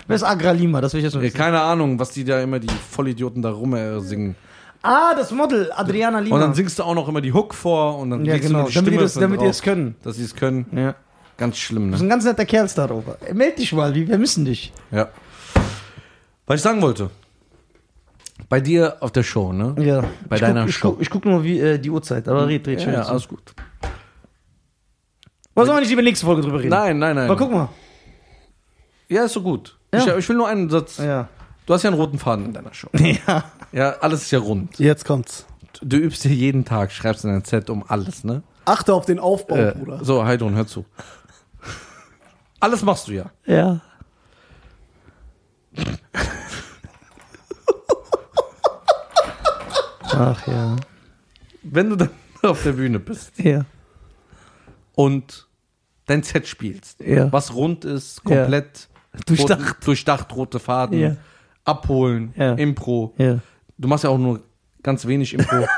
[0.08, 0.80] Wer ist Agralima?
[0.80, 1.36] Das will ich jetzt Ja, wissen.
[1.36, 4.34] keine Ahnung, was die da immer, die Vollidioten da rum äh, singen.
[4.82, 6.34] Ah, das Model, Adriana Lima.
[6.34, 8.52] Und dann singst du auch noch immer die Hook vor und dann ja, legst du
[8.52, 8.62] genau.
[8.64, 9.94] nur die Damit Stimme das, von damit die das können.
[10.02, 10.66] Dass sie es können.
[10.72, 10.94] Ja.
[11.36, 12.06] Ganz schlimm, Du bist ne?
[12.06, 12.68] ein ganz netter Kerl.
[13.26, 14.72] Ey, Meld dich mal, wir vermissen dich.
[14.90, 15.08] Ja.
[16.46, 17.10] Was ich sagen wollte.
[18.48, 19.74] Bei dir auf der Show, ne?
[19.78, 20.04] Ja.
[20.28, 20.90] Bei ich deiner guck, ich Show.
[20.92, 22.94] Guck, ich guck nur wie, äh, die Uhrzeit, aber red, red Ja, schnell.
[22.96, 23.54] ja, alles gut.
[25.54, 26.70] Oder sollen wir nicht lieber nächste Folge drüber reden?
[26.70, 27.30] Nein, nein, nein.
[27.30, 27.68] Aber guck mal.
[29.08, 29.78] Ja, ist so gut.
[29.92, 30.00] Ja.
[30.00, 30.98] Ich, ich will nur einen Satz.
[30.98, 31.28] Ja.
[31.66, 32.88] Du hast ja einen roten Faden in deiner Show.
[32.98, 33.44] Ja.
[33.72, 34.78] Ja, alles ist ja rund.
[34.78, 35.46] Jetzt kommt's.
[35.82, 38.42] Du übst hier jeden Tag, schreibst in dein Set um alles, ne?
[38.64, 40.04] Achte auf den Aufbau, Äh, Bruder.
[40.04, 40.84] so, Heidrun, hör zu.
[42.60, 43.30] Alles machst du ja.
[43.46, 43.80] Ja.
[50.14, 50.76] Ach ja.
[51.62, 52.10] Wenn du dann
[52.42, 53.64] auf der Bühne bist Ja.
[54.94, 55.46] und
[56.06, 57.32] dein Set spielst, Ja.
[57.32, 58.88] was rund ist, komplett
[59.26, 59.60] Durchdacht.
[59.60, 61.16] Rot, durchdacht, rote Faden, Ja.
[61.64, 62.54] abholen, Ja.
[62.54, 63.14] Impro.
[63.18, 63.38] Ja.
[63.78, 64.42] Du machst ja auch nur
[64.82, 65.66] ganz wenig Impro.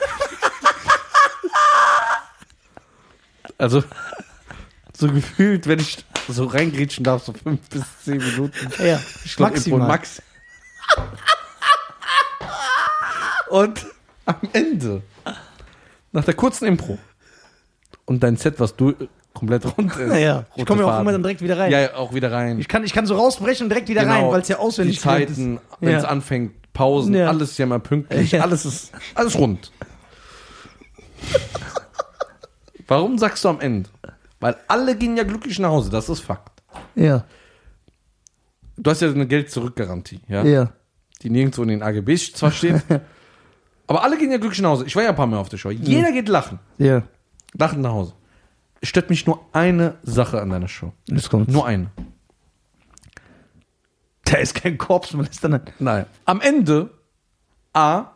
[3.58, 3.82] also,
[4.96, 8.72] so gefühlt, wenn ich so reingrätschen darf, so fünf bis zehn Minuten.
[8.82, 8.98] Ja.
[9.24, 9.80] Ich glaub, Maximal.
[9.80, 10.22] Impro Max.
[13.50, 13.86] Und
[14.26, 15.02] am Ende,
[16.12, 16.98] nach der kurzen Impro
[18.04, 18.94] und dein Set, was du
[19.32, 20.14] komplett rund ist.
[20.18, 20.44] Ja.
[20.56, 21.70] Ich komme ja auch immer dann direkt wieder rein.
[21.72, 22.58] Ja, ja, auch wieder rein.
[22.58, 24.14] Ich kann, ich kann so rausbrechen und direkt wieder Genau.
[24.14, 25.98] rein, weil es ja auswendig Die Zeiten, wenn Ja.
[25.98, 27.28] es anfängt, Pausen, Ja.
[27.28, 28.42] alles ist ja mal pünktlich, Ja.
[28.42, 29.70] alles ist alles rund.
[32.88, 33.90] Warum sagst du am Ende?
[34.40, 36.62] Weil alle gehen ja glücklich nach Hause, das ist Fakt.
[36.94, 37.24] Ja.
[38.76, 40.44] Du hast ja eine Geld-Zurück-Garantie, ja?
[40.44, 40.72] Ja.
[41.22, 42.82] die nirgendwo in den AGBs zwar steht,
[43.86, 44.86] aber alle gehen ja glücklich nach Hause.
[44.86, 45.70] Ich war ja ein paar Mal auf der Show.
[45.70, 47.02] Jeder geht lachen, Ja.
[47.54, 48.14] lachen nach Hause.
[48.80, 50.92] Es stört mich nur eine Sache an deiner Show.
[51.08, 51.48] Jetzt kommt.
[51.48, 51.90] Nur eine.
[54.24, 55.60] Da ist kein Korps, man ist dann.
[55.78, 56.06] Nein.
[56.24, 56.90] Am Ende,
[57.72, 58.06] A,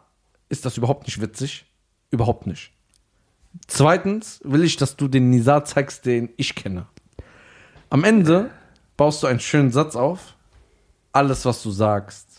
[0.48, 1.66] ist das überhaupt nicht witzig.
[2.10, 2.72] Überhaupt nicht.
[3.68, 6.86] Zweitens will ich, dass du den Nizar zeigst, den ich kenne.
[7.88, 8.50] Am Ende
[8.96, 10.34] baust du einen schönen Satz auf.
[11.12, 12.29] Alles, was du sagst.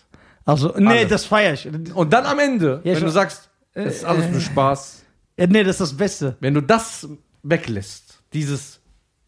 [0.46, 1.10] Also, nee, Alles.
[1.10, 1.68] das feier ich.
[1.96, 5.04] Und dann am Ende, Ja, wenn du sagst, es ist alles nur Spaß,
[5.38, 6.36] Ja, nee, das ist das Beste.
[6.40, 7.08] wenn du das
[7.44, 8.80] weglässt, dieses,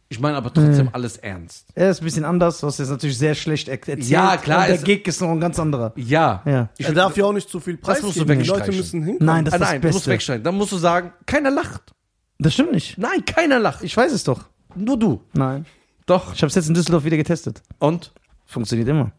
[0.10, 1.68] ich meine aber trotzdem alles ernst.
[1.76, 4.04] Er ist ein bisschen anders, du hast jetzt natürlich sehr schlecht er erzählt.
[4.06, 5.94] Ja, klar, Und der es- Gig ist noch ein ganz anderer.
[5.96, 6.42] Ja.
[6.46, 6.70] Ja.
[6.78, 8.40] Ich Er darf ja auch nicht zu viel Das Preis musst du geben.
[8.42, 8.78] Die Leute wegstreichen.
[8.78, 9.26] müssen hinkommen.
[9.26, 10.12] Nein, das Ah, ist das nein, du musst Beste.
[10.12, 10.44] wegschneiden.
[10.44, 11.94] Dann musst du sagen, keiner lacht.
[12.40, 12.98] Das stimmt nicht.
[12.98, 13.84] Nein, keiner lacht.
[13.84, 14.46] Ich weiß es doch.
[14.76, 15.22] Nur du.
[15.34, 15.66] Nein.
[16.06, 16.34] Doch.
[16.34, 17.62] Ich habe es jetzt in Düsseldorf wieder getestet.
[17.80, 18.12] Und?
[18.46, 19.12] Funktioniert immer.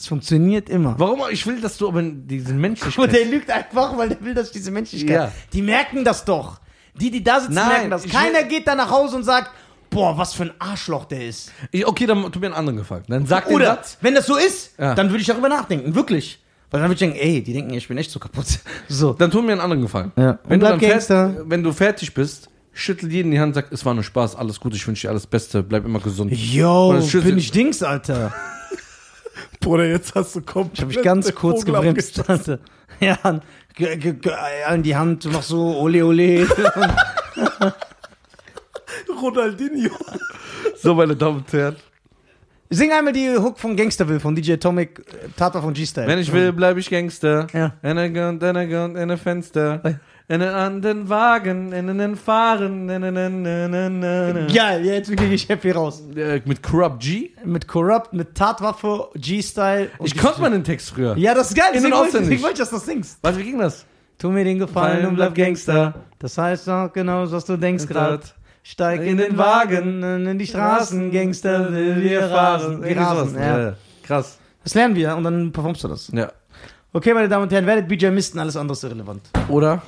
[0.00, 0.94] Es funktioniert immer.
[0.98, 1.20] Warum?
[1.30, 3.12] Ich will, dass du aber diesen Und Menschlichkeit...
[3.12, 5.14] der lügt einfach, weil der will, dass ich diese Menschlichkeit.
[5.14, 5.32] Ja.
[5.52, 6.58] Die merken das doch.
[6.98, 8.04] Die, die da sitzen, Nein, merken das.
[8.04, 9.50] Keiner will- geht da nach Hause und sagt,
[9.90, 11.52] boah, was für ein Arschloch der ist.
[11.70, 13.04] Ich- Okay, dann tut mir einen anderen Gefallen.
[13.08, 13.98] Dann sag den Oder, Satz.
[14.00, 14.94] wenn das so ist, Ja.
[14.94, 15.94] dann würde ich darüber nachdenken.
[15.94, 16.40] Wirklich.
[16.70, 18.46] Weil dann würde ich denken, ey, die denken, ich bin echt so kaputt.
[18.88, 19.12] So.
[19.12, 20.12] Dann tu mir einen anderen Gefallen.
[20.16, 20.38] Ja.
[20.44, 21.42] Wenn, Und du dann Gangster.
[21.44, 24.74] wenn du fertig bist, schüttel jeden die Hand, sag, es war nur Spaß, alles gut,
[24.74, 26.32] ich wünsche dir alles Beste, bleib immer gesund.
[26.32, 28.32] Yo, bin ich Dings, Alter.
[29.60, 32.22] Bruder, jetzt hast du komplett Ich habe mich ganz kurz Vogel gebremst.
[33.00, 33.16] Ja,
[34.66, 36.46] an die Hand, noch so, ole, ole.
[39.22, 39.90] Ronaldinho.
[40.82, 41.76] So, meine Damen und Herren.
[42.70, 46.06] Sing einmal die Hook von Gangsterville von DJ Atomic, äh, Tata von G-Style.
[46.06, 47.46] Wenn ich will, bleib ich Gangster.
[47.52, 47.74] Ja.
[47.82, 50.00] In der Gun, in der Gun, in der Fenster.
[50.30, 52.88] In den anderen Wagen, in den Fahren.
[52.88, 56.04] In den, in den, in den, Ja, jetzt kriege ich happy raus.
[56.14, 57.30] Äh, Mit Corrupt G.
[57.44, 59.90] Mit Corrupt, mit Tatwaffe, G-Style.
[59.98, 61.16] und Ich konnte mal den Text früher.
[61.16, 61.74] Ja, das ist geil.
[61.74, 63.18] In- und wollte deswegen wollte ich, dass du das singst.
[63.22, 63.84] Was, wie ging das?
[64.18, 65.94] Tu mir den Gefallen und bleib Gangster.
[66.20, 68.32] Das heißt doch genau, was du denkst grad.
[68.62, 72.84] Steig in den Wagen, in die Straßen, Gangster will wir rasen.
[72.84, 73.58] Wir rasen, ja.
[73.60, 73.72] Ja.
[74.04, 74.38] Krass.
[74.62, 76.08] Das lernen wir und dann performst du das.
[76.14, 76.30] Ja.
[76.92, 79.22] Okay, meine Damen und Herren, werdet BJ Misten, alles andere ist irrelevant.
[79.48, 79.82] Oder?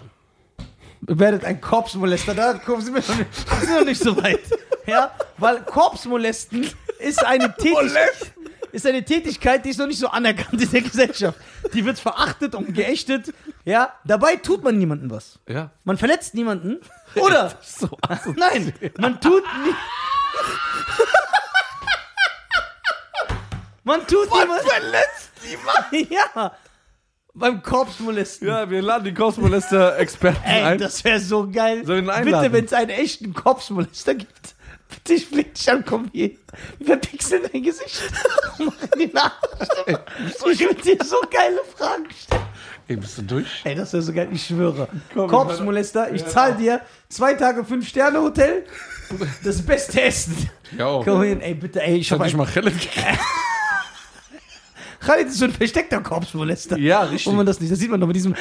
[1.04, 4.40] Werdet ein Korpsmolester, da sind wir noch nicht, sind noch nicht so weit.
[4.86, 8.32] Ja, weil Korpsmolesten ist eine Tätigkeit,
[8.70, 11.38] ist eine Tätigkeit, die ist noch nicht so anerkannt in der Gesellschaft.
[11.74, 13.34] Die wird verachtet und geächtet.
[13.64, 15.38] Ja, dabei tut man niemandem was.
[15.48, 15.70] Ja.
[15.84, 16.78] Man verletzt niemanden.
[17.16, 17.52] Oder?
[17.62, 17.88] So,
[18.36, 19.74] Nein, man tut nie.
[23.84, 24.66] Man tut niemanden.
[24.68, 26.12] verletzt niemanden.
[26.14, 26.52] Ja.
[27.34, 28.46] Beim Korpsmolesten.
[28.46, 30.78] ja, wir laden die Cosmolester-Experten Ey, ein.
[30.78, 31.84] das wäre so geil.
[31.86, 32.52] Sollen wir ihn Bitte, einladen?
[32.52, 34.54] wenn es einen echten Korpsmolester gibt,
[34.90, 36.32] bitte ich flieg dich an, komm hier.
[36.78, 38.02] Wir pixeln dein Gesicht.
[38.58, 40.00] und machen die Nachricht.
[40.52, 42.42] Ich will dir so geile Fragen stellen.
[42.88, 43.46] Ey, bist du durch?
[43.64, 44.88] Ey, das wäre so geil, ich schwöre.
[45.14, 48.66] Korpsmolester, ich zahle dir zwei Tage fünf Sterne Hotel,
[49.42, 50.50] das beste Essen.
[50.76, 51.00] Ja.
[51.02, 52.36] Komm hin, ey, bitte, ey, ich Ich hab ein...
[52.36, 53.06] mal Khaled gekriegt.
[55.04, 56.78] Khalid ist so ein versteckter Korpsmolester.
[56.78, 57.26] Ja, richtig.
[57.26, 58.34] Und man das nicht, das sieht man doch mit diesem...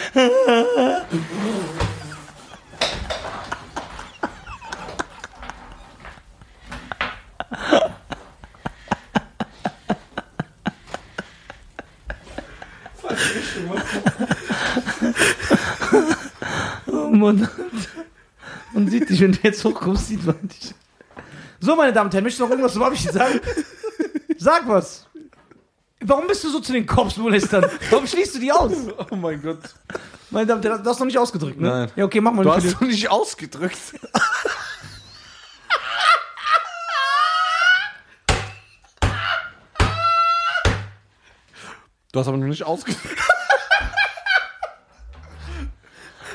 [16.88, 17.48] Oh Mann.
[18.74, 20.74] Man sieht dich, wenn du jetzt hochkommst, sieht man dich.
[21.60, 23.40] So, meine Damen und Herren, möchtest du noch irgendwas zum Abschied sagen?
[24.38, 25.08] Sag was.
[26.04, 27.66] Warum bist du so zu den Korpsmolestern?
[27.90, 28.72] Warum schließt du die aus?
[29.12, 29.60] Oh mein Gott.
[30.32, 31.68] Meine Damen und Herren, du hast noch nicht ausgedrückt, ne?
[31.70, 31.92] Nein.
[31.96, 33.78] Ja, okay, mach mal Du hast doch nicht ausgedrückt.
[42.12, 43.18] Du hast aber noch nicht ausgedrückt.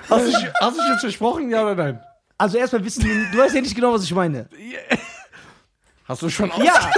[0.09, 2.01] Hast du, dich- hast du jetzt versprochen, ja oder nein?
[2.39, 3.03] Also erstmal wissen,
[3.33, 4.49] du weißt ja nicht genau, was ich meine.
[6.05, 6.91] Hast du schon Ja,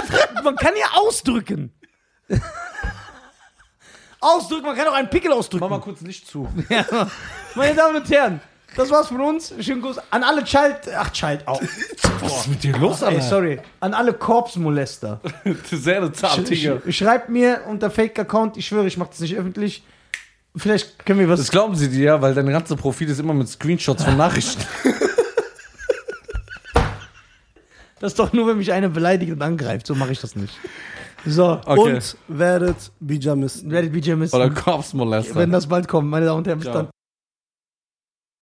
[0.43, 1.73] man kann ja ausdrücken.
[4.19, 5.63] ausdrücken, man kann auch einen Pickel ausdrücken.
[5.63, 6.47] Mach mal kurz Licht zu.
[6.69, 6.85] Ja.
[7.55, 8.41] Meine Damen und Herren,
[8.75, 9.53] das war's von uns.
[9.59, 10.89] Schönen Gruß an alle Child...
[10.95, 11.59] Ach, Child, au.
[12.21, 13.59] Was ist mit dir los, Ey, sorry.
[13.79, 15.19] An alle Korpsmolester.
[15.71, 16.79] Sehr zart, Digga.
[16.87, 19.83] Sch schreibt mir unter Fake-Account, ich schwöre, ich mache das nicht öffentlich.
[20.55, 21.39] Vielleicht können wir was...
[21.39, 24.63] Das glauben sie dir ja, weil dein ganze Profil ist immer mit Screenshots von Nachrichten.
[27.99, 29.85] Das ist doch nur, wenn mich einer beleidigt und angreift.
[29.85, 30.53] So mache ich das nicht.
[31.25, 31.93] So, Okay.
[31.95, 33.69] Und werdet Bijamisten.
[33.71, 35.35] werdet BJ missen, Oder Korpsmolester.
[35.35, 36.59] wenn das bald kommt, meine Damen und Herren.
[36.59, 36.83] Bis Ciao.
[36.83, 36.89] dann.